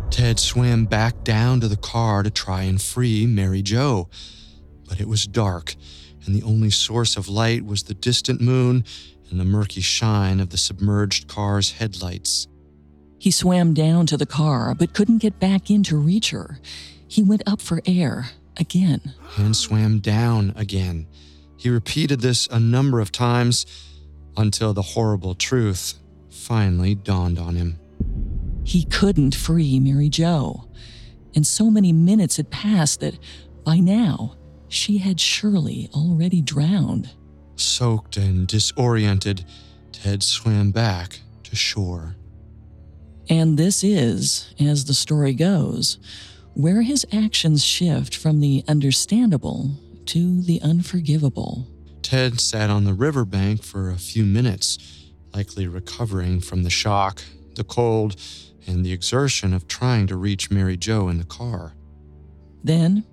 Ted 0.09 0.39
swam 0.39 0.85
back 0.85 1.23
down 1.23 1.59
to 1.59 1.67
the 1.67 1.77
car 1.77 2.23
to 2.23 2.29
try 2.29 2.63
and 2.63 2.81
free 2.81 3.25
Mary 3.25 3.61
Jo. 3.61 4.09
But 4.87 5.01
it 5.01 5.07
was 5.07 5.25
dark, 5.25 5.75
and 6.25 6.35
the 6.35 6.43
only 6.43 6.69
source 6.69 7.17
of 7.17 7.27
light 7.27 7.65
was 7.65 7.83
the 7.83 7.93
distant 7.93 8.39
moon 8.39 8.85
and 9.29 9.39
the 9.39 9.45
murky 9.45 9.81
shine 9.81 10.39
of 10.39 10.49
the 10.49 10.57
submerged 10.57 11.27
car's 11.27 11.73
headlights. 11.73 12.47
He 13.17 13.31
swam 13.31 13.73
down 13.73 14.05
to 14.07 14.17
the 14.17 14.25
car 14.25 14.75
but 14.75 14.93
couldn't 14.93 15.19
get 15.19 15.39
back 15.39 15.71
in 15.71 15.81
to 15.83 15.97
reach 15.97 16.31
her. 16.31 16.59
He 17.07 17.23
went 17.23 17.43
up 17.47 17.61
for 17.61 17.81
air 17.85 18.29
again 18.57 19.13
and 19.37 19.55
swam 19.55 19.99
down 19.99 20.53
again. 20.55 21.07
He 21.57 21.69
repeated 21.69 22.19
this 22.19 22.47
a 22.47 22.59
number 22.59 22.99
of 22.99 23.11
times 23.11 23.65
until 24.35 24.73
the 24.73 24.81
horrible 24.81 25.35
truth 25.35 25.95
finally 26.29 26.95
dawned 26.95 27.39
on 27.39 27.55
him. 27.55 27.79
He 28.63 28.85
couldn't 28.85 29.35
free 29.35 29.79
Mary 29.79 30.09
Jo. 30.09 30.69
And 31.35 31.45
so 31.45 31.69
many 31.69 31.91
minutes 31.91 32.37
had 32.37 32.49
passed 32.49 32.99
that 33.01 33.17
by 33.63 33.77
now 33.77 34.35
she 34.67 34.97
had 34.97 35.19
surely 35.19 35.89
already 35.93 36.41
drowned. 36.41 37.11
Soaked 37.55 38.17
and 38.17 38.47
disoriented, 38.47 39.45
Ted 39.91 40.23
swam 40.23 40.71
back 40.71 41.19
to 41.43 41.55
shore. 41.55 42.15
And 43.29 43.57
this 43.57 43.83
is, 43.83 44.53
as 44.59 44.85
the 44.85 44.93
story 44.93 45.33
goes, 45.33 45.97
where 46.55 46.81
his 46.81 47.05
actions 47.11 47.63
shift 47.63 48.15
from 48.15 48.39
the 48.39 48.63
understandable 48.67 49.71
to 50.07 50.41
the 50.41 50.61
unforgivable. 50.61 51.67
Ted 52.01 52.39
sat 52.39 52.69
on 52.69 52.83
the 52.83 52.93
riverbank 52.93 53.63
for 53.63 53.89
a 53.89 53.97
few 53.97 54.25
minutes, 54.25 54.77
likely 55.33 55.67
recovering 55.67 56.41
from 56.41 56.63
the 56.63 56.69
shock, 56.69 57.23
the 57.55 57.63
cold, 57.63 58.15
and 58.67 58.85
the 58.85 58.93
exertion 58.93 59.53
of 59.53 59.67
trying 59.67 60.07
to 60.07 60.15
reach 60.15 60.51
Mary 60.51 60.77
Jo 60.77 61.09
in 61.09 61.17
the 61.17 61.25
car. 61.25 61.73
Then 62.63 63.03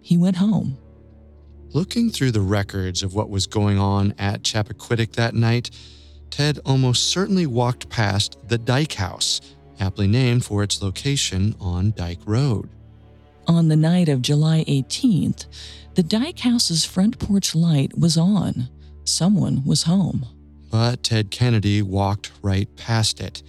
he 0.00 0.16
went 0.16 0.36
home. 0.36 0.78
Looking 1.72 2.10
through 2.10 2.32
the 2.32 2.40
records 2.40 3.02
of 3.02 3.14
what 3.14 3.30
was 3.30 3.46
going 3.46 3.78
on 3.78 4.14
at 4.18 4.42
Chappaquiddick 4.42 5.12
that 5.12 5.34
night, 5.34 5.70
Ted 6.30 6.58
almost 6.64 7.10
certainly 7.10 7.46
walked 7.46 7.88
past 7.88 8.38
the 8.48 8.58
Dike 8.58 8.94
House, 8.94 9.40
aptly 9.78 10.06
named 10.06 10.44
for 10.44 10.62
its 10.62 10.82
location 10.82 11.54
on 11.60 11.92
Dike 11.92 12.20
Road. 12.24 12.68
On 13.46 13.68
the 13.68 13.76
night 13.76 14.08
of 14.08 14.22
July 14.22 14.64
18th, 14.68 15.46
the 15.94 16.02
Dike 16.02 16.40
House's 16.40 16.84
front 16.84 17.18
porch 17.18 17.54
light 17.54 17.98
was 17.98 18.16
on. 18.16 18.68
Someone 19.04 19.64
was 19.64 19.84
home. 19.84 20.26
But 20.70 21.02
Ted 21.02 21.30
Kennedy 21.30 21.82
walked 21.82 22.30
right 22.42 22.68
past 22.76 23.20
it. 23.20 23.42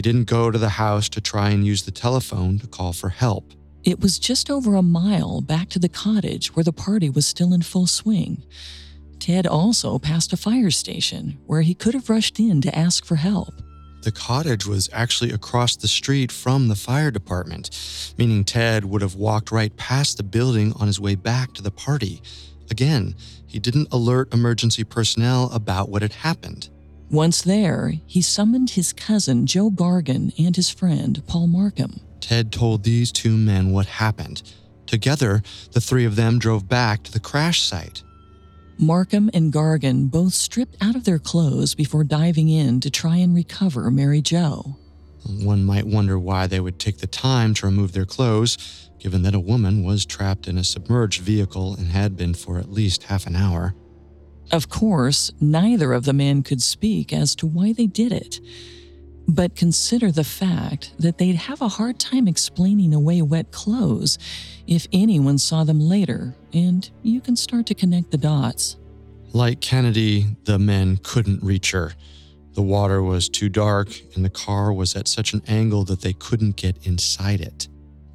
He 0.00 0.02
didn't 0.02 0.30
go 0.30 0.50
to 0.50 0.56
the 0.56 0.70
house 0.70 1.10
to 1.10 1.20
try 1.20 1.50
and 1.50 1.66
use 1.66 1.82
the 1.82 1.90
telephone 1.90 2.58
to 2.60 2.66
call 2.66 2.94
for 2.94 3.10
help. 3.10 3.52
It 3.84 4.00
was 4.00 4.18
just 4.18 4.48
over 4.48 4.74
a 4.74 4.80
mile 4.80 5.42
back 5.42 5.68
to 5.68 5.78
the 5.78 5.90
cottage 5.90 6.56
where 6.56 6.64
the 6.64 6.72
party 6.72 7.10
was 7.10 7.26
still 7.26 7.52
in 7.52 7.60
full 7.60 7.86
swing. 7.86 8.42
Ted 9.18 9.46
also 9.46 9.98
passed 9.98 10.32
a 10.32 10.38
fire 10.38 10.70
station 10.70 11.38
where 11.44 11.60
he 11.60 11.74
could 11.74 11.92
have 11.92 12.08
rushed 12.08 12.40
in 12.40 12.62
to 12.62 12.74
ask 12.74 13.04
for 13.04 13.16
help. 13.16 13.52
The 14.00 14.10
cottage 14.10 14.64
was 14.64 14.88
actually 14.90 15.32
across 15.32 15.76
the 15.76 15.86
street 15.86 16.32
from 16.32 16.68
the 16.68 16.76
fire 16.76 17.10
department, 17.10 17.68
meaning 18.16 18.42
Ted 18.42 18.86
would 18.86 19.02
have 19.02 19.16
walked 19.16 19.52
right 19.52 19.76
past 19.76 20.16
the 20.16 20.22
building 20.22 20.72
on 20.80 20.86
his 20.86 20.98
way 20.98 21.14
back 21.14 21.52
to 21.52 21.62
the 21.62 21.70
party. 21.70 22.22
Again, 22.70 23.16
he 23.46 23.58
didn't 23.58 23.92
alert 23.92 24.32
emergency 24.32 24.82
personnel 24.82 25.50
about 25.52 25.90
what 25.90 26.00
had 26.00 26.14
happened. 26.14 26.70
Once 27.10 27.42
there, 27.42 27.94
he 28.06 28.22
summoned 28.22 28.70
his 28.70 28.92
cousin 28.92 29.44
Joe 29.44 29.68
Gargan 29.68 30.32
and 30.38 30.54
his 30.54 30.70
friend 30.70 31.20
Paul 31.26 31.48
Markham. 31.48 32.00
Ted 32.20 32.52
told 32.52 32.84
these 32.84 33.10
two 33.10 33.36
men 33.36 33.72
what 33.72 33.86
happened. 33.86 34.42
Together, 34.86 35.42
the 35.72 35.80
three 35.80 36.04
of 36.04 36.14
them 36.14 36.38
drove 36.38 36.68
back 36.68 37.02
to 37.02 37.12
the 37.12 37.18
crash 37.18 37.62
site. 37.62 38.04
Markham 38.78 39.28
and 39.34 39.52
Gargan 39.52 40.08
both 40.08 40.34
stripped 40.34 40.76
out 40.80 40.94
of 40.94 41.04
their 41.04 41.18
clothes 41.18 41.74
before 41.74 42.04
diving 42.04 42.48
in 42.48 42.80
to 42.80 42.90
try 42.90 43.16
and 43.16 43.34
recover 43.34 43.90
Mary 43.90 44.22
Jo. 44.22 44.76
One 45.26 45.64
might 45.64 45.86
wonder 45.86 46.18
why 46.18 46.46
they 46.46 46.60
would 46.60 46.78
take 46.78 46.98
the 46.98 47.06
time 47.08 47.54
to 47.54 47.66
remove 47.66 47.92
their 47.92 48.06
clothes, 48.06 48.88
given 49.00 49.22
that 49.22 49.34
a 49.34 49.40
woman 49.40 49.82
was 49.82 50.06
trapped 50.06 50.46
in 50.46 50.56
a 50.56 50.64
submerged 50.64 51.20
vehicle 51.20 51.74
and 51.74 51.88
had 51.88 52.16
been 52.16 52.34
for 52.34 52.58
at 52.58 52.70
least 52.72 53.04
half 53.04 53.26
an 53.26 53.34
hour. 53.34 53.74
Of 54.50 54.68
course, 54.68 55.30
neither 55.40 55.92
of 55.92 56.04
the 56.04 56.12
men 56.12 56.42
could 56.42 56.60
speak 56.60 57.12
as 57.12 57.36
to 57.36 57.46
why 57.46 57.72
they 57.72 57.86
did 57.86 58.12
it. 58.12 58.40
But 59.28 59.54
consider 59.54 60.10
the 60.10 60.24
fact 60.24 60.92
that 60.98 61.18
they'd 61.18 61.36
have 61.36 61.62
a 61.62 61.68
hard 61.68 62.00
time 62.00 62.26
explaining 62.26 62.92
away 62.92 63.22
wet 63.22 63.52
clothes 63.52 64.18
if 64.66 64.88
anyone 64.92 65.38
saw 65.38 65.62
them 65.62 65.78
later, 65.78 66.34
and 66.52 66.88
you 67.02 67.20
can 67.20 67.36
start 67.36 67.66
to 67.66 67.74
connect 67.74 68.10
the 68.10 68.18
dots. 68.18 68.76
Like 69.32 69.60
Kennedy, 69.60 70.26
the 70.44 70.58
men 70.58 70.98
couldn't 71.04 71.44
reach 71.44 71.70
her. 71.70 71.92
The 72.54 72.62
water 72.62 73.00
was 73.00 73.28
too 73.28 73.48
dark, 73.48 73.88
and 74.16 74.24
the 74.24 74.30
car 74.30 74.72
was 74.72 74.96
at 74.96 75.06
such 75.06 75.32
an 75.32 75.42
angle 75.46 75.84
that 75.84 76.00
they 76.00 76.12
couldn't 76.12 76.56
get 76.56 76.84
inside 76.84 77.40
it. 77.40 77.68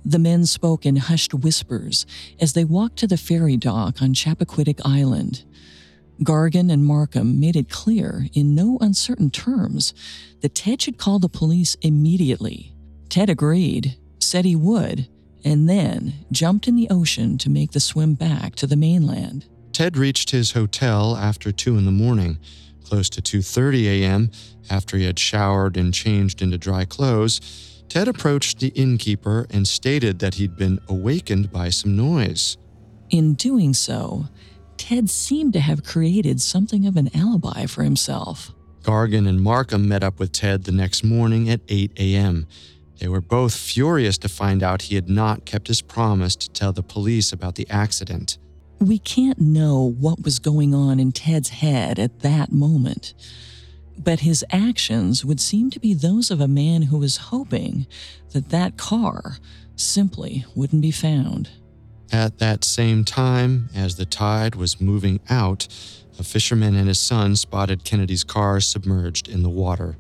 The 0.04 0.20
men 0.20 0.46
spoke 0.46 0.86
in 0.86 0.98
hushed 0.98 1.34
whispers 1.34 2.06
as 2.42 2.54
they 2.54 2.66
walked 2.66 2.98
to 2.98 3.08
the 3.08 3.18
ferry 3.18 3.56
dock 3.56 4.02
on 4.02 4.14
Chappaquiddick 4.14 4.82
Island. 4.84 5.46
Gargan 6.24 6.72
and 6.72 6.86
Markham 6.86 7.40
made 7.40 7.56
it 7.56 7.70
clear, 7.70 8.28
in 8.34 8.56
no 8.56 8.78
uncertain 8.80 9.30
terms, 9.30 9.94
that 10.42 10.56
Ted 10.56 10.82
should 10.82 10.98
call 10.98 11.20
the 11.20 11.30
police 11.30 11.76
immediately. 11.82 12.74
Ted 13.10 13.30
agreed, 13.30 13.98
said 14.20 14.46
he 14.46 14.56
would, 14.56 15.08
and 15.44 15.70
then 15.70 16.14
jumped 16.32 16.68
in 16.68 16.76
the 16.76 16.90
ocean 16.90 17.38
to 17.38 17.50
make 17.50 17.72
the 17.72 17.80
swim 17.80 18.16
back 18.16 18.56
to 18.56 18.68
the 18.68 18.76
mainland. 18.76 19.46
Ted 19.74 19.98
reached 19.98 20.32
his 20.32 20.52
hotel 20.52 21.18
after 21.18 21.52
2 21.52 21.78
in 21.78 21.86
the 21.86 21.92
morning. 21.92 22.40
Close 22.84 23.10
to 23.10 23.22
2:30 23.22 23.86
a.m., 23.86 24.32
after 24.70 24.98
he 24.98 25.04
had 25.04 25.20
showered 25.20 25.76
and 25.76 25.94
changed 25.94 26.42
into 26.42 26.58
dry 26.58 26.86
clothes, 26.86 27.42
Ted 27.90 28.08
approached 28.08 28.60
the 28.60 28.70
innkeeper 28.70 29.48
and 29.50 29.68
stated 29.68 30.20
that 30.20 30.36
he'd 30.36 30.56
been 30.56 30.80
awakened 30.88 31.52
by 31.52 31.70
some 31.70 31.96
noise. 31.96 32.58
In 33.10 33.34
doing 33.34 33.74
so, 33.74 34.28
Ted 34.88 35.10
seemed 35.10 35.54
to 35.54 35.62
have 35.62 35.84
created 35.84 36.40
something 36.40 36.86
of 36.86 36.96
an 36.96 37.10
alibi 37.16 37.66
for 37.66 37.82
himself. 37.82 38.54
Gargan 38.84 39.28
and 39.28 39.42
Markham 39.42 39.88
met 39.88 40.04
up 40.04 40.20
with 40.20 40.32
Ted 40.32 40.66
the 40.66 40.72
next 40.72 41.04
morning 41.04 41.50
at 41.50 41.62
8 41.68 41.94
a.m. 41.98 42.46
They 43.00 43.08
were 43.08 43.20
both 43.20 43.56
furious 43.56 44.20
to 44.20 44.30
find 44.30 44.62
out 44.62 44.84
he 44.84 44.94
had 44.94 45.10
not 45.10 45.44
kept 45.44 45.70
his 45.70 45.82
promise 45.82 46.36
to 46.36 46.52
tell 46.52 46.72
the 46.72 46.84
police 46.84 47.34
about 47.34 47.56
the 47.56 47.68
accident. 47.68 48.38
We 48.80 49.00
can't 49.00 49.42
know 49.42 49.96
what 50.00 50.24
was 50.24 50.38
going 50.38 50.76
on 50.76 51.00
in 51.00 51.12
Ted's 51.14 51.50
head 51.50 51.98
at 51.98 52.20
that 52.20 52.52
moment, 52.52 53.16
but 53.98 54.20
his 54.20 54.46
actions 54.52 55.26
would 55.26 55.40
seem 55.40 55.72
to 55.72 55.80
be 55.80 55.96
those 55.96 56.30
of 56.30 56.40
a 56.40 56.48
man 56.48 56.84
who 56.84 57.00
was 57.00 57.18
hoping 57.18 57.88
that 58.34 58.50
that 58.50 58.78
car 58.78 59.38
simply 59.76 60.46
wouldn't 60.54 60.84
be 60.84 60.92
found. 60.92 61.50
At 62.16 62.38
that 62.38 62.64
same 62.64 63.04
time, 63.04 63.68
as 63.76 63.98
the 63.98 64.06
tide 64.06 64.56
was 64.56 64.80
moving 64.80 65.20
out, 65.30 65.68
a 66.18 66.24
fisherman 66.24 66.74
and 66.74 66.88
his 66.88 66.98
son 66.98 67.36
spotted 67.36 67.84
Kennedy's 67.84 68.24
car 68.24 68.62
submerged 68.62 69.28
in 69.28 69.44
the 69.44 69.50
water. 69.50 69.98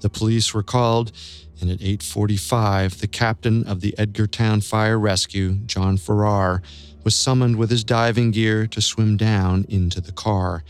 The 0.00 0.10
police 0.10 0.52
were 0.52 0.62
called, 0.62 1.10
and 1.62 1.70
at 1.70 1.80
8:45, 1.80 2.98
the 2.98 3.06
captain 3.06 3.64
of 3.64 3.80
the 3.80 3.94
Edgartown 3.96 4.60
Fire 4.60 4.98
Rescue, 4.98 5.54
John 5.64 5.96
Farrar, 5.96 6.60
was 7.02 7.14
summoned 7.14 7.56
with 7.56 7.70
his 7.70 7.82
diving 7.82 8.30
gear 8.32 8.66
to 8.66 8.82
swim 8.82 9.16
down 9.16 9.64
into 9.70 10.02
the 10.02 10.12
car. 10.12 10.64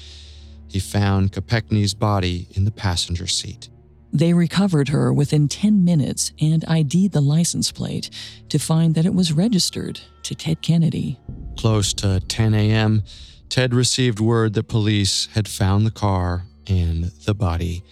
He 0.68 0.78
found 0.78 1.32
Kopechne's 1.32 1.94
body 1.94 2.46
in 2.52 2.66
the 2.66 2.70
passenger 2.70 3.26
seat. 3.26 3.68
They 4.12 4.32
recovered 4.32 4.90
her 4.90 5.12
within 5.12 5.48
10 5.48 5.84
minutes 5.84 6.30
and 6.40 6.64
ID'd 6.68 7.10
the 7.10 7.20
license 7.20 7.72
plate 7.72 8.10
to 8.48 8.60
find 8.60 8.94
that 8.94 9.06
it 9.06 9.12
was 9.12 9.32
registered 9.32 10.00
to 10.24 10.34
Ted 10.34 10.62
Kennedy. 10.62 11.18
Close 11.56 11.92
to 11.94 12.20
10 12.20 12.54
a.m., 12.54 13.02
Ted 13.48 13.72
received 13.72 14.20
word 14.20 14.54
that 14.54 14.68
police 14.68 15.28
had 15.34 15.46
found 15.46 15.86
the 15.86 15.90
car 15.90 16.44
and 16.66 17.04
the 17.24 17.34
body. 17.34 17.84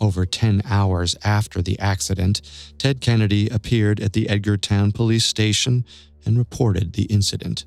Over 0.00 0.26
10 0.26 0.62
hours 0.64 1.16
after 1.24 1.62
the 1.62 1.78
accident, 1.78 2.40
Ted 2.78 3.00
Kennedy 3.00 3.48
appeared 3.48 4.00
at 4.00 4.12
the 4.12 4.26
Edgartown 4.26 4.92
police 4.92 5.24
station 5.24 5.84
and 6.24 6.36
reported 6.36 6.92
the 6.92 7.04
incident. 7.04 7.64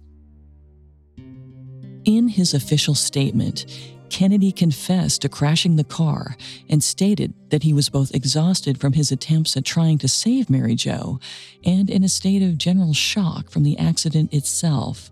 In 2.06 2.30
his 2.30 2.54
official 2.54 2.96
statement, 2.96 3.66
Kennedy 4.12 4.52
confessed 4.52 5.22
to 5.22 5.30
crashing 5.30 5.78
the 5.78 5.86
car 5.86 6.36
and 6.70 6.84
stated 6.84 7.34
that 7.50 7.64
he 7.64 7.74
was 7.74 7.90
both 7.90 8.14
exhausted 8.14 8.78
from 8.78 8.94
his 8.94 9.12
attempts 9.12 9.56
at 9.56 9.64
trying 9.64 9.98
to 10.00 10.08
save 10.10 10.50
Mary 10.50 10.76
Jo 10.76 11.20
and 11.64 11.90
in 11.90 12.04
a 12.04 12.10
state 12.10 12.44
of 12.44 12.58
general 12.58 12.94
shock 12.94 13.50
from 13.50 13.64
the 13.64 13.78
accident 13.80 14.34
itself. 14.34 15.12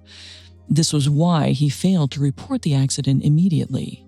This 0.67 0.91
was 0.91 1.09
why 1.09 1.51
he 1.51 1.69
failed 1.69 2.11
to 2.11 2.19
report 2.19 2.61
the 2.61 2.75
accident 2.75 3.23
immediately. 3.23 4.05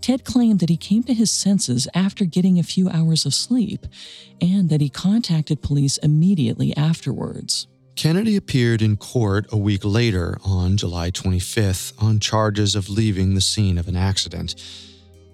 Ted 0.00 0.24
claimed 0.24 0.60
that 0.60 0.70
he 0.70 0.76
came 0.78 1.02
to 1.04 1.14
his 1.14 1.30
senses 1.30 1.86
after 1.94 2.24
getting 2.24 2.58
a 2.58 2.62
few 2.62 2.88
hours 2.88 3.26
of 3.26 3.34
sleep 3.34 3.86
and 4.40 4.70
that 4.70 4.80
he 4.80 4.88
contacted 4.88 5.62
police 5.62 5.98
immediately 5.98 6.74
afterwards. 6.76 7.66
Kennedy 7.96 8.36
appeared 8.36 8.82
in 8.82 8.98
court 8.98 9.46
a 9.50 9.56
week 9.56 9.82
later 9.82 10.36
on 10.44 10.76
July 10.76 11.10
25th 11.10 11.94
on 12.00 12.20
charges 12.20 12.74
of 12.74 12.90
leaving 12.90 13.34
the 13.34 13.40
scene 13.40 13.78
of 13.78 13.88
an 13.88 13.96
accident. 13.96 14.54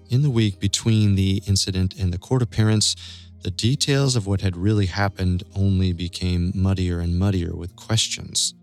In 0.09 0.21
the 0.21 0.29
week 0.29 0.61
between 0.61 1.15
the 1.15 1.43
incident 1.45 1.93
and 1.99 2.13
the 2.13 2.17
court 2.17 2.41
appearance, 2.41 2.95
the 3.41 3.51
details 3.51 4.15
of 4.15 4.27
what 4.27 4.39
had 4.39 4.55
really 4.55 4.85
happened 4.85 5.43
only 5.57 5.91
became 5.91 6.53
muddier 6.55 7.01
and 7.01 7.19
muddier 7.19 7.53
with 7.53 7.75
questions. 7.75 8.53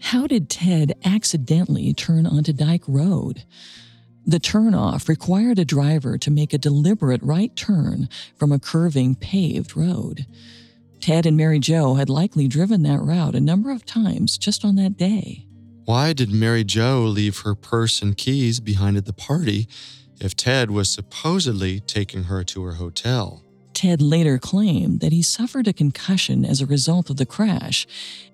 How 0.00 0.26
did 0.26 0.50
Ted 0.50 0.94
accidentally 1.04 1.94
turn 1.94 2.26
onto 2.26 2.52
Dike 2.52 2.82
Road? 2.88 3.44
The 4.26 4.40
turnoff 4.40 5.08
required 5.08 5.60
a 5.60 5.64
driver 5.64 6.18
to 6.18 6.30
make 6.30 6.52
a 6.52 6.58
deliberate 6.58 7.22
right 7.22 7.54
turn 7.54 8.08
from 8.36 8.50
a 8.50 8.58
curving 8.58 9.14
paved 9.14 9.76
road. 9.76 10.26
Ted 11.04 11.26
and 11.26 11.36
Mary 11.36 11.58
Jo 11.58 11.96
had 11.96 12.08
likely 12.08 12.48
driven 12.48 12.82
that 12.84 12.98
route 12.98 13.34
a 13.34 13.40
number 13.40 13.70
of 13.70 13.84
times 13.84 14.38
just 14.38 14.64
on 14.64 14.76
that 14.76 14.96
day. 14.96 15.46
Why 15.84 16.14
did 16.14 16.30
Mary 16.30 16.64
Jo 16.64 17.02
leave 17.02 17.40
her 17.40 17.54
purse 17.54 18.00
and 18.00 18.16
keys 18.16 18.58
behind 18.58 18.96
at 18.96 19.04
the 19.04 19.12
party 19.12 19.68
if 20.18 20.34
Ted 20.34 20.70
was 20.70 20.88
supposedly 20.88 21.78
taking 21.80 22.22
her 22.22 22.42
to 22.44 22.62
her 22.62 22.72
hotel? 22.76 23.44
Ted 23.74 24.00
later 24.00 24.38
claimed 24.38 25.00
that 25.00 25.12
he 25.12 25.20
suffered 25.20 25.68
a 25.68 25.74
concussion 25.74 26.42
as 26.42 26.62
a 26.62 26.66
result 26.66 27.10
of 27.10 27.18
the 27.18 27.26
crash, 27.26 27.86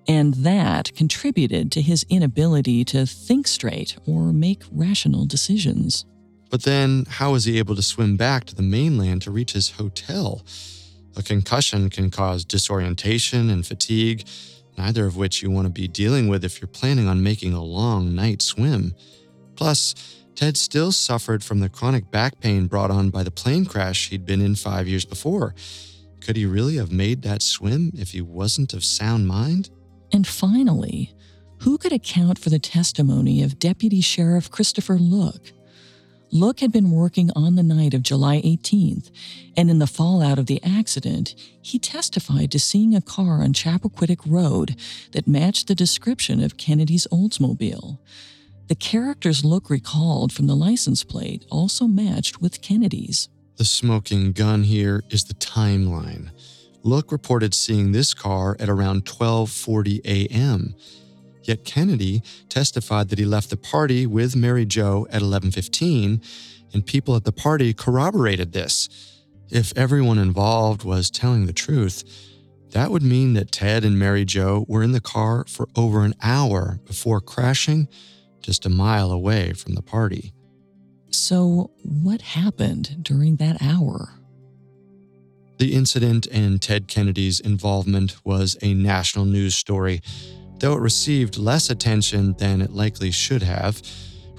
and 0.07 0.35
that 0.35 0.95
contributed 0.95 1.73
to 1.73 1.81
his 1.81 2.05
inability 2.07 2.85
to 2.85 3.05
think 3.05 3.49
straight 3.49 3.97
or 4.07 4.31
make 4.31 4.63
rational 4.71 5.25
decisions. 5.25 6.05
But 6.49 6.63
then, 6.63 7.03
how 7.09 7.33
was 7.33 7.43
he 7.43 7.57
able 7.57 7.75
to 7.75 7.81
swim 7.81 8.15
back 8.15 8.45
to 8.45 8.55
the 8.55 8.61
mainland 8.61 9.23
to 9.23 9.31
reach 9.31 9.51
his 9.51 9.71
hotel? 9.71 10.45
A 11.15 11.23
concussion 11.23 11.89
can 11.89 12.09
cause 12.09 12.45
disorientation 12.45 13.49
and 13.49 13.65
fatigue, 13.65 14.27
neither 14.77 15.05
of 15.05 15.17
which 15.17 15.41
you 15.41 15.51
want 15.51 15.65
to 15.65 15.71
be 15.71 15.87
dealing 15.87 16.27
with 16.27 16.45
if 16.45 16.61
you're 16.61 16.67
planning 16.67 17.07
on 17.07 17.23
making 17.23 17.53
a 17.53 17.63
long 17.63 18.15
night 18.15 18.41
swim. 18.41 18.95
Plus, 19.55 19.93
Ted 20.35 20.57
still 20.57 20.91
suffered 20.91 21.43
from 21.43 21.59
the 21.59 21.69
chronic 21.69 22.09
back 22.09 22.39
pain 22.39 22.67
brought 22.67 22.89
on 22.89 23.09
by 23.09 23.23
the 23.23 23.31
plane 23.31 23.65
crash 23.65 24.09
he'd 24.09 24.25
been 24.25 24.41
in 24.41 24.55
five 24.55 24.87
years 24.87 25.05
before. 25.05 25.53
Could 26.21 26.37
he 26.37 26.45
really 26.45 26.77
have 26.77 26.91
made 26.91 27.21
that 27.23 27.41
swim 27.41 27.91
if 27.95 28.11
he 28.11 28.21
wasn't 28.21 28.73
of 28.73 28.83
sound 28.83 29.27
mind? 29.27 29.69
And 30.13 30.25
finally, 30.25 31.13
who 31.59 31.77
could 31.77 31.91
account 31.91 32.39
for 32.39 32.49
the 32.49 32.59
testimony 32.59 33.43
of 33.43 33.59
Deputy 33.59 34.01
Sheriff 34.01 34.49
Christopher 34.49 34.95
Look? 34.95 35.51
Look 36.33 36.61
had 36.61 36.71
been 36.71 36.91
working 36.91 37.29
on 37.35 37.55
the 37.55 37.63
night 37.63 37.93
of 37.93 38.03
July 38.03 38.41
18th, 38.41 39.11
and 39.57 39.69
in 39.69 39.79
the 39.79 39.87
fallout 39.87 40.39
of 40.39 40.45
the 40.45 40.63
accident, 40.63 41.35
he 41.61 41.77
testified 41.77 42.51
to 42.51 42.59
seeing 42.59 42.95
a 42.95 43.01
car 43.01 43.43
on 43.43 43.51
Chappaquiddick 43.51 44.21
Road 44.25 44.77
that 45.11 45.27
matched 45.27 45.67
the 45.67 45.75
description 45.75 46.41
of 46.41 46.55
Kennedy's 46.55 47.05
Oldsmobile. 47.11 47.99
The 48.67 48.75
character's 48.75 49.43
look 49.43 49.69
recalled 49.69 50.31
from 50.31 50.47
the 50.47 50.55
license 50.55 51.03
plate 51.03 51.45
also 51.51 51.85
matched 51.85 52.39
with 52.39 52.61
Kennedy's. 52.61 53.27
The 53.57 53.65
smoking 53.65 54.31
gun 54.31 54.63
here 54.63 55.03
is 55.09 55.25
the 55.25 55.33
timeline. 55.33 56.29
Look 56.81 57.11
reported 57.11 57.53
seeing 57.53 57.91
this 57.91 58.13
car 58.13 58.55
at 58.57 58.69
around 58.69 59.03
12:40 59.03 59.99
a.m. 60.05 60.75
Yet 61.43 61.65
Kennedy 61.65 62.21
testified 62.49 63.09
that 63.09 63.19
he 63.19 63.25
left 63.25 63.49
the 63.49 63.57
party 63.57 64.05
with 64.05 64.35
Mary 64.35 64.65
Jo 64.65 65.07
at 65.09 65.21
11:15, 65.21 66.21
and 66.73 66.85
people 66.85 67.15
at 67.15 67.23
the 67.23 67.31
party 67.31 67.73
corroborated 67.73 68.51
this. 68.51 68.89
If 69.49 69.73
everyone 69.75 70.17
involved 70.17 70.83
was 70.83 71.09
telling 71.09 71.45
the 71.45 71.53
truth, 71.53 72.03
that 72.71 72.91
would 72.91 73.03
mean 73.03 73.33
that 73.33 73.51
Ted 73.51 73.83
and 73.83 73.99
Mary 73.99 74.23
Jo 74.23 74.65
were 74.67 74.83
in 74.83 74.93
the 74.93 75.01
car 75.01 75.43
for 75.47 75.67
over 75.75 76.05
an 76.05 76.15
hour 76.21 76.79
before 76.85 77.19
crashing 77.19 77.89
just 78.41 78.65
a 78.65 78.69
mile 78.69 79.11
away 79.11 79.53
from 79.53 79.75
the 79.75 79.81
party. 79.81 80.33
So, 81.09 81.71
what 81.83 82.21
happened 82.21 83.03
during 83.03 83.35
that 83.35 83.61
hour? 83.61 84.13
The 85.57 85.73
incident 85.73 86.25
and 86.27 86.61
Ted 86.61 86.87
Kennedy's 86.87 87.39
involvement 87.39 88.15
was 88.25 88.57
a 88.61 88.73
national 88.73 89.25
news 89.25 89.53
story, 89.53 90.01
though 90.61 90.73
it 90.73 90.79
received 90.79 91.37
less 91.37 91.69
attention 91.69 92.33
than 92.33 92.61
it 92.61 92.71
likely 92.71 93.11
should 93.11 93.43
have. 93.43 93.81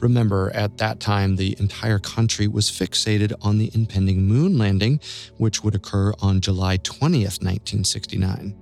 Remember, 0.01 0.51
at 0.55 0.79
that 0.79 0.99
time, 0.99 1.37
the 1.37 1.57
entire 1.61 1.99
country 1.99 2.49
was 2.49 2.71
fixated 2.71 3.33
on 3.43 3.59
the 3.59 3.71
impending 3.75 4.23
moon 4.23 4.57
landing, 4.57 5.01
which 5.37 5.63
would 5.63 5.75
occur 5.75 6.13
on 6.21 6.41
July 6.41 6.79
20th, 6.79 7.43
1969. 7.43 8.57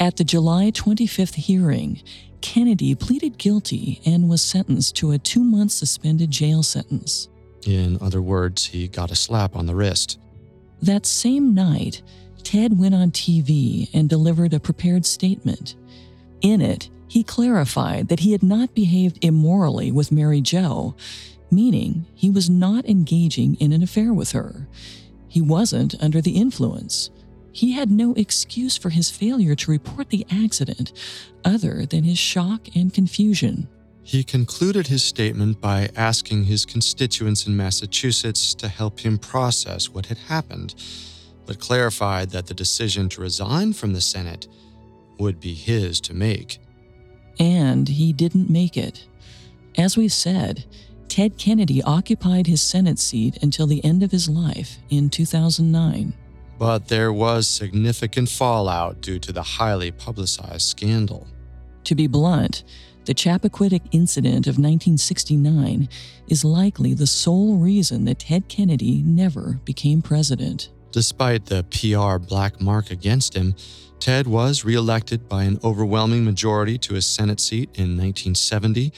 At 0.00 0.16
the 0.16 0.24
July 0.24 0.70
25th 0.70 1.34
hearing, 1.34 2.02
Kennedy 2.40 2.94
pleaded 2.94 3.38
guilty 3.38 4.00
and 4.06 4.28
was 4.28 4.42
sentenced 4.42 4.96
to 4.96 5.12
a 5.12 5.18
two 5.18 5.42
month 5.42 5.72
suspended 5.72 6.30
jail 6.30 6.62
sentence. 6.62 7.28
In 7.66 7.98
other 8.00 8.22
words, 8.22 8.64
he 8.66 8.88
got 8.88 9.10
a 9.10 9.16
slap 9.16 9.56
on 9.56 9.66
the 9.66 9.74
wrist. 9.74 10.18
That 10.80 11.04
same 11.04 11.54
night, 11.54 12.02
Ted 12.44 12.78
went 12.78 12.94
on 12.94 13.10
TV 13.10 13.90
and 13.92 14.08
delivered 14.08 14.54
a 14.54 14.60
prepared 14.60 15.04
statement. 15.04 15.74
In 16.40 16.60
it, 16.60 16.88
he 17.08 17.22
clarified 17.22 18.08
that 18.08 18.20
he 18.20 18.32
had 18.32 18.42
not 18.42 18.74
behaved 18.74 19.24
immorally 19.24 19.90
with 19.90 20.12
Mary 20.12 20.40
Jo, 20.40 20.94
meaning 21.50 22.06
he 22.14 22.30
was 22.30 22.50
not 22.50 22.86
engaging 22.86 23.54
in 23.56 23.72
an 23.72 23.82
affair 23.82 24.12
with 24.12 24.32
her. 24.32 24.68
He 25.28 25.40
wasn't 25.40 25.94
under 26.00 26.20
the 26.20 26.36
influence. 26.36 27.10
He 27.52 27.72
had 27.72 27.90
no 27.90 28.12
excuse 28.14 28.76
for 28.76 28.90
his 28.90 29.10
failure 29.10 29.54
to 29.56 29.70
report 29.70 30.10
the 30.10 30.26
accident 30.30 30.92
other 31.44 31.86
than 31.86 32.04
his 32.04 32.18
shock 32.18 32.68
and 32.76 32.92
confusion. 32.92 33.68
He 34.02 34.22
concluded 34.22 34.86
his 34.86 35.02
statement 35.02 35.60
by 35.60 35.90
asking 35.96 36.44
his 36.44 36.64
constituents 36.64 37.46
in 37.46 37.56
Massachusetts 37.56 38.54
to 38.54 38.68
help 38.68 39.00
him 39.00 39.18
process 39.18 39.90
what 39.90 40.06
had 40.06 40.18
happened, 40.18 40.74
but 41.46 41.58
clarified 41.58 42.30
that 42.30 42.46
the 42.46 42.54
decision 42.54 43.08
to 43.10 43.20
resign 43.20 43.72
from 43.72 43.92
the 43.92 44.00
Senate 44.00 44.46
would 45.18 45.40
be 45.40 45.54
his 45.54 46.00
to 46.02 46.14
make. 46.14 46.58
And 47.38 47.88
he 47.88 48.12
didn't 48.12 48.50
make 48.50 48.76
it. 48.76 49.06
As 49.76 49.96
we've 49.96 50.12
said, 50.12 50.64
Ted 51.08 51.38
Kennedy 51.38 51.82
occupied 51.82 52.46
his 52.46 52.60
Senate 52.60 52.98
seat 52.98 53.38
until 53.42 53.66
the 53.66 53.84
end 53.84 54.02
of 54.02 54.10
his 54.10 54.28
life 54.28 54.78
in 54.90 55.08
2009. 55.08 56.12
But 56.58 56.88
there 56.88 57.12
was 57.12 57.46
significant 57.46 58.28
fallout 58.28 59.00
due 59.00 59.18
to 59.20 59.32
the 59.32 59.42
highly 59.42 59.90
publicized 59.92 60.62
scandal. 60.62 61.26
To 61.84 61.94
be 61.94 62.06
blunt, 62.08 62.64
the 63.04 63.14
Chappaquiddick 63.14 63.82
incident 63.92 64.46
of 64.46 64.58
1969 64.58 65.88
is 66.26 66.44
likely 66.44 66.92
the 66.92 67.06
sole 67.06 67.56
reason 67.56 68.04
that 68.04 68.18
Ted 68.18 68.48
Kennedy 68.48 69.02
never 69.02 69.60
became 69.64 70.02
president. 70.02 70.68
Despite 70.92 71.46
the 71.46 71.64
PR 71.70 72.18
black 72.18 72.60
mark 72.60 72.90
against 72.90 73.34
him, 73.34 73.54
Ted 74.00 74.28
was 74.28 74.64
reelected 74.64 75.28
by 75.28 75.42
an 75.42 75.58
overwhelming 75.64 76.24
majority 76.24 76.78
to 76.78 76.94
his 76.94 77.06
Senate 77.06 77.40
seat 77.40 77.68
in 77.74 77.96
1970. 77.96 78.92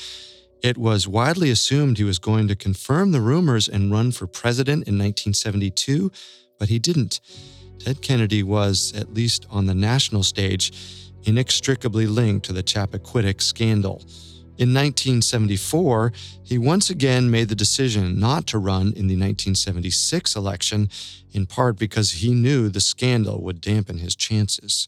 It 0.63 0.77
was 0.77 1.09
widely 1.09 1.51
assumed 1.51 1.97
he 1.97 2.05
was 2.05 2.19
going 2.19 2.49
to 2.49 2.55
confirm 2.55 3.13
the 3.13 3.21
rumors 3.21 3.67
and 3.67 3.91
run 3.91 4.13
for 4.13 4.27
president 4.27 4.87
in 4.87 4.99
1972, 4.99 6.13
but 6.59 6.69
he 6.69 6.79
didn't. 6.79 7.21
Ted 7.79 8.03
Kennedy 8.03 8.43
was, 8.43 8.93
at 8.95 9.15
least 9.15 9.47
on 9.51 9.65
the 9.65 9.75
national 9.75 10.23
stage, 10.23 10.71
inextricably 11.25 12.07
linked 12.07 12.45
to 12.47 12.53
the 12.53 12.63
Chappaquiddick 12.63 13.41
scandal. 13.41 14.03
In 14.61 14.75
1974, 14.75 16.13
he 16.43 16.59
once 16.59 16.91
again 16.91 17.31
made 17.31 17.49
the 17.49 17.55
decision 17.55 18.21
not 18.21 18.47
to 18.49 18.59
run 18.59 18.89
in 18.89 19.07
the 19.07 19.17
1976 19.17 20.37
election, 20.37 20.91
in 21.33 21.47
part 21.47 21.79
because 21.79 22.11
he 22.11 22.35
knew 22.35 22.69
the 22.69 22.79
scandal 22.79 23.41
would 23.41 23.63
dampen 23.63 24.01
his 24.01 24.15
chances. 24.15 24.87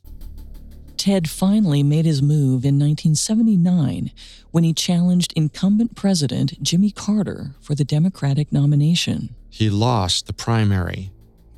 Ted 0.98 1.26
finally 1.26 1.82
made 1.82 2.04
his 2.04 2.20
move 2.20 2.66
in 2.66 2.78
1979 2.78 4.12
when 4.50 4.62
he 4.62 4.74
challenged 4.74 5.32
incumbent 5.34 5.96
President 5.96 6.62
Jimmy 6.62 6.90
Carter 6.90 7.54
for 7.62 7.74
the 7.74 7.82
Democratic 7.82 8.52
nomination. 8.52 9.34
He 9.48 9.70
lost 9.70 10.26
the 10.26 10.34
primary 10.34 11.12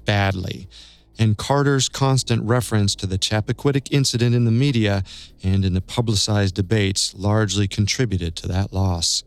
badly, 0.04 0.68
and 1.18 1.36
Carter's 1.36 1.88
constant 1.88 2.42
reference 2.44 2.94
to 2.96 3.06
the 3.06 3.18
Chappaquiddick 3.18 3.88
incident 3.90 4.34
in 4.34 4.44
the 4.44 4.50
media 4.50 5.04
and 5.42 5.64
in 5.64 5.74
the 5.74 5.80
publicized 5.80 6.54
debates 6.54 7.14
largely 7.14 7.68
contributed 7.68 8.36
to 8.36 8.48
that 8.48 8.72
loss. 8.72 9.22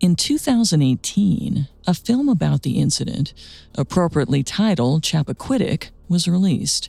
In 0.00 0.14
2018, 0.14 1.68
a 1.86 1.94
film 1.94 2.28
about 2.28 2.62
the 2.62 2.78
incident, 2.78 3.34
appropriately 3.76 4.42
titled 4.44 5.02
Chappaquiddick, 5.02 5.90
was 6.08 6.28
released. 6.28 6.88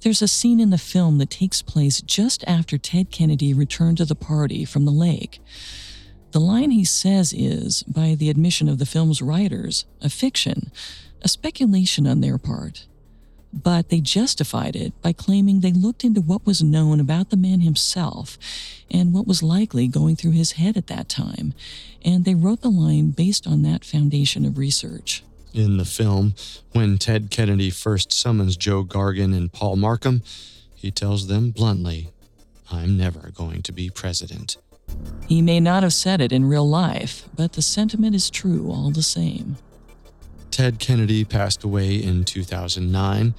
There's 0.00 0.22
a 0.22 0.28
scene 0.28 0.60
in 0.60 0.70
the 0.70 0.78
film 0.78 1.18
that 1.18 1.30
takes 1.30 1.62
place 1.62 2.00
just 2.00 2.44
after 2.46 2.78
Ted 2.78 3.10
Kennedy 3.10 3.52
returned 3.52 3.98
to 3.98 4.04
the 4.04 4.14
party 4.14 4.64
from 4.64 4.84
the 4.84 4.92
lake. 4.92 5.40
The 6.32 6.40
line 6.40 6.70
he 6.70 6.84
says 6.84 7.32
is, 7.32 7.82
by 7.82 8.14
the 8.14 8.30
admission 8.30 8.68
of 8.68 8.78
the 8.78 8.86
film's 8.86 9.20
writers, 9.20 9.84
a 10.00 10.08
fiction, 10.08 10.70
a 11.22 11.28
speculation 11.28 12.06
on 12.06 12.20
their 12.20 12.38
part. 12.38 12.86
But 13.52 13.88
they 13.88 14.00
justified 14.00 14.76
it 14.76 15.00
by 15.02 15.12
claiming 15.12 15.60
they 15.60 15.72
looked 15.72 16.04
into 16.04 16.20
what 16.20 16.44
was 16.44 16.62
known 16.62 17.00
about 17.00 17.30
the 17.30 17.36
man 17.36 17.60
himself 17.60 18.36
and 18.90 19.12
what 19.12 19.26
was 19.26 19.42
likely 19.42 19.88
going 19.88 20.16
through 20.16 20.32
his 20.32 20.52
head 20.52 20.76
at 20.76 20.88
that 20.88 21.08
time, 21.08 21.54
and 22.04 22.24
they 22.24 22.34
wrote 22.34 22.60
the 22.60 22.70
line 22.70 23.10
based 23.10 23.46
on 23.46 23.62
that 23.62 23.84
foundation 23.84 24.44
of 24.44 24.58
research. 24.58 25.22
In 25.54 25.78
the 25.78 25.86
film, 25.86 26.34
when 26.72 26.98
Ted 26.98 27.30
Kennedy 27.30 27.70
first 27.70 28.12
summons 28.12 28.56
Joe 28.56 28.84
Gargan 28.84 29.34
and 29.34 29.50
Paul 29.50 29.76
Markham, 29.76 30.22
he 30.74 30.90
tells 30.90 31.26
them 31.26 31.50
bluntly, 31.50 32.10
I'm 32.70 32.96
never 32.98 33.30
going 33.30 33.62
to 33.62 33.72
be 33.72 33.88
president. 33.88 34.58
He 35.26 35.40
may 35.42 35.60
not 35.60 35.82
have 35.82 35.92
said 35.92 36.20
it 36.20 36.32
in 36.32 36.44
real 36.44 36.68
life, 36.68 37.28
but 37.34 37.54
the 37.54 37.62
sentiment 37.62 38.14
is 38.14 38.30
true 38.30 38.70
all 38.70 38.90
the 38.90 39.02
same. 39.02 39.56
Ted 40.56 40.78
Kennedy 40.78 41.22
passed 41.22 41.64
away 41.64 41.96
in 41.96 42.24
2009. 42.24 43.34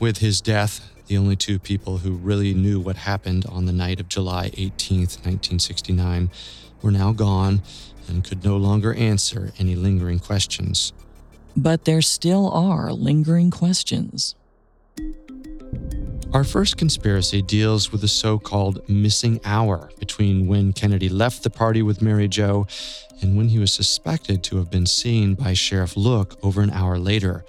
With 0.00 0.16
his 0.16 0.40
death, 0.40 0.90
the 1.08 1.18
only 1.18 1.36
two 1.36 1.58
people 1.58 1.98
who 1.98 2.12
really 2.12 2.54
knew 2.54 2.80
what 2.80 2.96
happened 2.96 3.44
on 3.50 3.66
the 3.66 3.72
night 3.72 4.00
of 4.00 4.08
July 4.08 4.50
18, 4.54 5.00
1969, 5.00 6.30
were 6.80 6.90
now 6.90 7.12
gone 7.12 7.60
and 8.08 8.24
could 8.24 8.42
no 8.42 8.56
longer 8.56 8.94
answer 8.94 9.52
any 9.58 9.74
lingering 9.74 10.18
questions. 10.18 10.94
But 11.54 11.84
there 11.84 12.00
still 12.00 12.50
are 12.50 12.94
lingering 12.94 13.50
questions. 13.50 14.34
Our 16.34 16.42
first 16.42 16.76
conspiracy 16.76 17.42
deals 17.42 17.92
with 17.92 18.00
the 18.00 18.08
so 18.08 18.40
called 18.40 18.88
missing 18.88 19.38
hour 19.44 19.88
between 20.00 20.48
when 20.48 20.72
Kennedy 20.72 21.08
left 21.08 21.44
the 21.44 21.48
party 21.48 21.80
with 21.80 22.02
Mary 22.02 22.26
Jo 22.26 22.66
and 23.22 23.36
when 23.36 23.50
he 23.50 23.60
was 23.60 23.72
suspected 23.72 24.42
to 24.42 24.56
have 24.56 24.68
been 24.68 24.86
seen 24.86 25.34
by 25.34 25.52
Sheriff 25.52 25.96
Look 25.96 26.36
over 26.42 26.60
an 26.60 26.70
hour 26.70 26.98
later. 26.98 27.44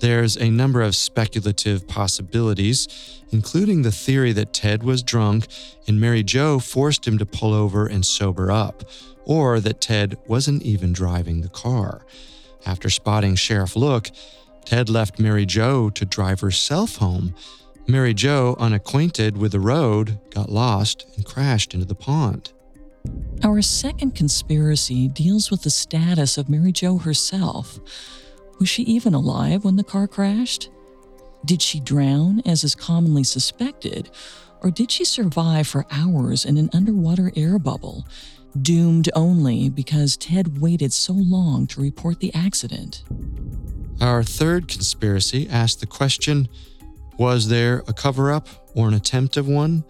There's 0.00 0.36
a 0.36 0.50
number 0.50 0.82
of 0.82 0.96
speculative 0.96 1.86
possibilities, 1.86 2.88
including 3.30 3.82
the 3.82 3.92
theory 3.92 4.32
that 4.32 4.52
Ted 4.52 4.82
was 4.82 5.04
drunk 5.04 5.46
and 5.86 6.00
Mary 6.00 6.24
Jo 6.24 6.58
forced 6.58 7.06
him 7.06 7.18
to 7.18 7.26
pull 7.26 7.54
over 7.54 7.86
and 7.86 8.04
sober 8.04 8.50
up, 8.50 8.82
or 9.26 9.60
that 9.60 9.80
Ted 9.80 10.18
wasn't 10.26 10.64
even 10.64 10.92
driving 10.92 11.42
the 11.42 11.48
car. 11.48 12.04
After 12.66 12.90
spotting 12.90 13.36
Sheriff 13.36 13.76
Look, 13.76 14.10
Ted 14.64 14.88
left 14.88 15.20
Mary 15.20 15.46
Jo 15.46 15.88
to 15.90 16.04
drive 16.04 16.40
herself 16.40 16.96
home 16.96 17.32
Mary 17.90 18.12
Jo, 18.12 18.54
unacquainted 18.58 19.38
with 19.38 19.52
the 19.52 19.60
road, 19.60 20.18
got 20.28 20.50
lost 20.50 21.06
and 21.16 21.24
crashed 21.24 21.72
into 21.72 21.86
the 21.86 21.94
pond. 21.94 22.52
Our 23.42 23.62
second 23.62 24.14
conspiracy 24.14 25.08
deals 25.08 25.50
with 25.50 25.62
the 25.62 25.70
status 25.70 26.36
of 26.36 26.50
Mary 26.50 26.70
Jo 26.70 26.98
herself. 26.98 27.80
Was 28.60 28.68
she 28.68 28.82
even 28.82 29.14
alive 29.14 29.64
when 29.64 29.76
the 29.76 29.84
car 29.84 30.06
crashed? 30.06 30.68
Did 31.46 31.62
she 31.62 31.80
drown, 31.80 32.42
as 32.44 32.62
is 32.62 32.74
commonly 32.74 33.24
suspected, 33.24 34.10
or 34.60 34.70
did 34.70 34.90
she 34.90 35.06
survive 35.06 35.66
for 35.66 35.86
hours 35.90 36.44
in 36.44 36.58
an 36.58 36.68
underwater 36.74 37.32
air 37.36 37.58
bubble, 37.58 38.06
doomed 38.60 39.08
only 39.14 39.70
because 39.70 40.18
Ted 40.18 40.60
waited 40.60 40.92
so 40.92 41.14
long 41.14 41.66
to 41.68 41.80
report 41.80 42.20
the 42.20 42.34
accident? 42.34 43.02
Our 43.98 44.22
third 44.22 44.68
conspiracy 44.68 45.48
asked 45.48 45.80
the 45.80 45.86
question 45.86 46.48
was 47.18 47.48
there 47.48 47.82
a 47.88 47.92
cover 47.92 48.32
up 48.32 48.48
or 48.76 48.86
an 48.86 48.94
attempt 48.94 49.36
of 49.36 49.48
one? 49.48 49.84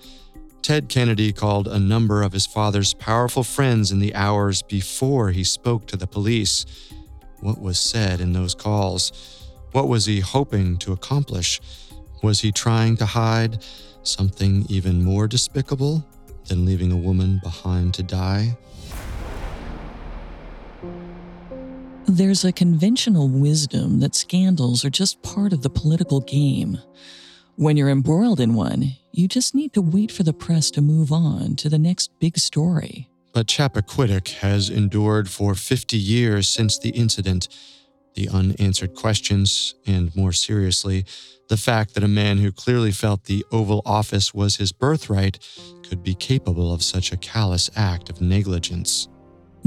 Ted 0.63 0.89
Kennedy 0.89 1.31
called 1.31 1.69
a 1.69 1.79
number 1.79 2.23
of 2.23 2.33
his 2.33 2.47
father's 2.47 2.95
powerful 2.95 3.45
friends 3.45 3.93
in 3.93 3.99
the 3.99 4.15
hours 4.15 4.63
before 4.63 5.31
he 5.31 5.45
spoke 5.45 5.87
to 5.87 5.97
the 5.97 6.07
police. 6.07 6.65
What 7.41 7.61
was 7.61 7.79
said 7.79 8.23
in 8.23 8.33
those 8.33 8.55
calls? 8.55 9.47
What 9.73 9.89
was 9.89 10.07
he 10.07 10.21
hoping 10.21 10.79
to 10.79 10.93
accomplish? 10.93 11.61
Was 12.23 12.41
he 12.41 12.51
trying 12.51 12.97
to 12.97 13.07
hide 13.07 13.63
something 14.03 14.65
even 14.71 15.05
more 15.05 15.29
despicable 15.29 16.05
than 16.47 16.65
leaving 16.65 16.93
a 16.93 16.97
woman 16.97 17.41
behind 17.43 17.93
to 17.95 18.03
die? 18.03 18.57
There's 22.11 22.43
a 22.43 22.53
conventional 22.53 23.29
wisdom 23.29 24.01
that 24.01 24.15
scandals 24.15 24.83
are 24.83 24.89
just 24.89 25.23
part 25.23 25.53
of 25.53 25.61
the 25.61 25.69
political 25.69 26.21
game. 26.21 26.79
When 27.57 27.77
you're 27.77 27.91
embroiled 27.91 28.41
in 28.41 28.55
one, 28.55 28.97
you 29.13 29.29
just 29.29 29.55
need 29.55 29.75
to 29.75 29.83
wait 29.83 30.11
for 30.11 30.23
the 30.23 30.33
press 30.33 30.71
to 30.71 30.81
move 30.81 31.13
on 31.13 31.55
to 31.57 31.69
the 31.69 31.79
next 31.79 32.19
big 32.19 32.39
story. 32.39 33.11
But 33.35 33.47
Chappaquiddick 33.47 34.39
has 34.39 34.71
endured 34.71 35.29
for 35.29 35.55
50 35.55 35.99
years 35.99 36.49
since 36.49 36.79
the 36.79 36.91
incident. 36.91 37.49
The 38.15 38.31
unanswered 38.31 38.95
questions, 38.95 39.75
and 39.87 40.17
more 40.17 40.33
seriously, 40.33 41.05
the 41.51 41.59
fact 41.59 41.93
that 41.93 42.05
a 42.05 42.09
man 42.09 42.39
who 42.39 42.53
clearly 42.53 42.91
felt 42.91 43.25
the 43.25 43.45
Oval 43.53 43.83
Office 43.85 44.33
was 44.33 44.57
his 44.57 44.73
birthright 44.73 45.47
could 45.83 46.03
be 46.03 46.15
capable 46.15 46.73
of 46.73 46.83
such 46.83 47.13
a 47.13 47.19
callous 47.19 47.69
act 47.77 48.09
of 48.09 48.23
negligence. 48.23 49.09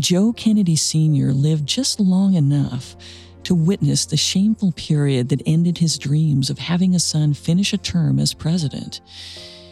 Joe 0.01 0.33
Kennedy 0.33 0.75
Sr. 0.75 1.31
lived 1.31 1.67
just 1.67 1.99
long 1.99 2.33
enough 2.33 2.95
to 3.43 3.53
witness 3.53 4.05
the 4.05 4.17
shameful 4.17 4.71
period 4.71 5.29
that 5.29 5.43
ended 5.45 5.77
his 5.77 5.99
dreams 5.99 6.49
of 6.49 6.57
having 6.57 6.95
a 6.95 6.99
son 6.99 7.35
finish 7.35 7.71
a 7.71 7.77
term 7.77 8.17
as 8.17 8.33
president. 8.33 8.99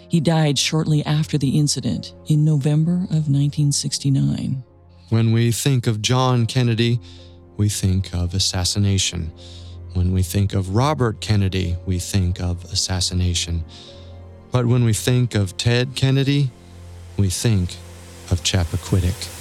He 0.08 0.20
died 0.20 0.60
shortly 0.60 1.04
after 1.04 1.40
the 1.40 1.58
incident 1.58 2.14
in 2.28 2.46
November 2.46 2.94
of 2.94 3.26
1969. 3.28 4.64
When 5.10 5.32
we 5.32 5.52
think 5.52 5.88
of 5.88 6.00
John 6.00 6.46
Kennedy, 6.46 7.00
we 7.58 7.68
think 7.68 8.14
of 8.14 8.36
assassination. 8.36 9.32
When 9.96 10.14
we 10.14 10.22
think 10.22 10.54
of 10.54 10.76
Robert 10.76 11.22
Kennedy, 11.22 11.76
we 11.88 11.98
think 11.98 12.40
of 12.40 12.64
assassination. 12.66 13.64
But 14.52 14.68
when 14.68 14.84
we 14.84 14.94
think 14.94 15.34
of 15.34 15.58
Ted 15.58 15.96
Kennedy, 15.96 16.52
we 17.18 17.30
think 17.30 17.78
of 18.30 18.44
Chappaquiddick. 18.44 19.39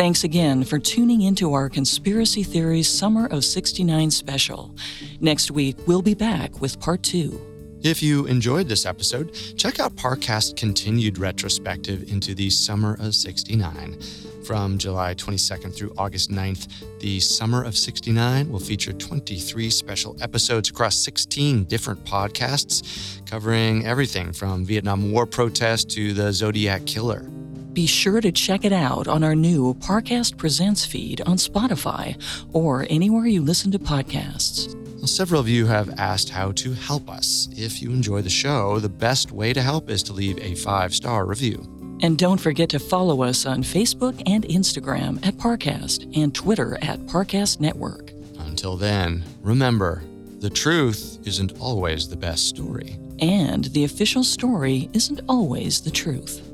Thanks 0.00 0.24
again 0.24 0.64
for 0.64 0.78
tuning 0.78 1.20
into 1.20 1.52
our 1.52 1.68
Conspiracy 1.68 2.42
Theories 2.42 2.88
Summer 2.88 3.26
of 3.26 3.44
69 3.44 4.10
special. 4.10 4.74
Next 5.20 5.50
week, 5.50 5.76
we'll 5.86 6.00
be 6.00 6.14
back 6.14 6.62
with 6.62 6.80
part 6.80 7.02
two. 7.02 7.38
If 7.82 8.02
you 8.02 8.24
enjoyed 8.24 8.66
this 8.66 8.86
episode, 8.86 9.34
check 9.58 9.78
out 9.78 9.96
Parcast 9.96 10.56
continued 10.56 11.18
retrospective 11.18 12.10
into 12.10 12.34
the 12.34 12.48
summer 12.48 12.96
of 12.98 13.14
69. 13.14 13.98
From 14.42 14.78
July 14.78 15.14
22nd 15.16 15.76
through 15.76 15.92
August 15.98 16.30
9th, 16.30 17.00
the 17.00 17.20
Summer 17.20 17.62
of 17.62 17.76
69 17.76 18.50
will 18.50 18.58
feature 18.58 18.94
23 18.94 19.68
special 19.68 20.16
episodes 20.22 20.70
across 20.70 20.96
16 20.96 21.64
different 21.64 22.02
podcasts, 22.06 23.20
covering 23.26 23.84
everything 23.84 24.32
from 24.32 24.64
Vietnam 24.64 25.12
War 25.12 25.26
protests 25.26 25.84
to 25.96 26.14
the 26.14 26.32
Zodiac 26.32 26.86
Killer. 26.86 27.28
Be 27.72 27.86
sure 27.86 28.20
to 28.20 28.32
check 28.32 28.64
it 28.64 28.72
out 28.72 29.06
on 29.06 29.22
our 29.22 29.36
new 29.36 29.74
Parcast 29.74 30.36
Presents 30.36 30.84
feed 30.84 31.20
on 31.20 31.36
Spotify 31.36 32.20
or 32.52 32.84
anywhere 32.90 33.26
you 33.26 33.42
listen 33.42 33.70
to 33.70 33.78
podcasts. 33.78 34.74
Well, 34.96 35.06
several 35.06 35.40
of 35.40 35.48
you 35.48 35.66
have 35.66 35.98
asked 35.98 36.30
how 36.30 36.50
to 36.52 36.72
help 36.72 37.08
us. 37.08 37.48
If 37.56 37.80
you 37.80 37.90
enjoy 37.90 38.22
the 38.22 38.28
show, 38.28 38.80
the 38.80 38.88
best 38.88 39.30
way 39.30 39.52
to 39.52 39.62
help 39.62 39.88
is 39.88 40.02
to 40.04 40.12
leave 40.12 40.38
a 40.38 40.56
five 40.56 40.92
star 40.92 41.26
review. 41.26 41.64
And 42.02 42.18
don't 42.18 42.40
forget 42.40 42.70
to 42.70 42.80
follow 42.80 43.22
us 43.22 43.46
on 43.46 43.62
Facebook 43.62 44.20
and 44.26 44.44
Instagram 44.44 45.24
at 45.24 45.34
Parcast 45.34 46.10
and 46.16 46.34
Twitter 46.34 46.76
at 46.82 46.98
Parcast 47.06 47.60
Network. 47.60 48.12
Until 48.40 48.76
then, 48.76 49.22
remember 49.42 50.02
the 50.40 50.50
truth 50.50 51.18
isn't 51.24 51.60
always 51.60 52.08
the 52.08 52.16
best 52.16 52.48
story. 52.48 52.98
And 53.20 53.66
the 53.66 53.84
official 53.84 54.24
story 54.24 54.88
isn't 54.92 55.20
always 55.28 55.82
the 55.82 55.90
truth. 55.90 56.49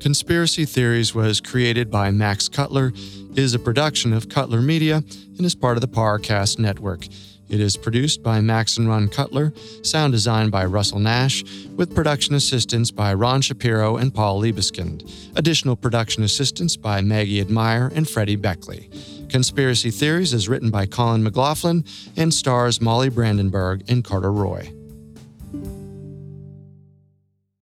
Conspiracy 0.00 0.64
Theories 0.64 1.14
was 1.14 1.40
created 1.40 1.90
by 1.90 2.10
Max 2.10 2.48
Cutler, 2.48 2.92
is 3.36 3.54
a 3.54 3.58
production 3.58 4.12
of 4.12 4.28
Cutler 4.28 4.60
Media, 4.60 4.96
and 4.96 5.40
is 5.40 5.54
part 5.54 5.76
of 5.76 5.80
the 5.80 5.88
Parcast 5.88 6.58
Network. 6.58 7.06
It 7.48 7.60
is 7.60 7.76
produced 7.76 8.22
by 8.22 8.40
Max 8.40 8.76
and 8.76 8.88
Ron 8.88 9.08
Cutler, 9.08 9.52
sound 9.82 10.12
design 10.12 10.50
by 10.50 10.64
Russell 10.64 10.98
Nash, 10.98 11.44
with 11.76 11.94
production 11.94 12.34
assistance 12.34 12.90
by 12.90 13.14
Ron 13.14 13.40
Shapiro 13.40 13.96
and 13.96 14.12
Paul 14.12 14.40
Liebeskind. 14.42 15.08
Additional 15.36 15.76
production 15.76 16.24
assistance 16.24 16.76
by 16.76 17.00
Maggie 17.00 17.40
Admire 17.40 17.92
and 17.94 18.08
Freddie 18.08 18.36
Beckley. 18.36 18.90
Conspiracy 19.28 19.90
Theories 19.90 20.34
is 20.34 20.48
written 20.48 20.70
by 20.70 20.86
Colin 20.86 21.22
McLaughlin 21.22 21.84
and 22.16 22.34
stars 22.34 22.80
Molly 22.80 23.08
Brandenburg 23.08 23.84
and 23.88 24.02
Carter 24.02 24.32
Roy. 24.32 24.73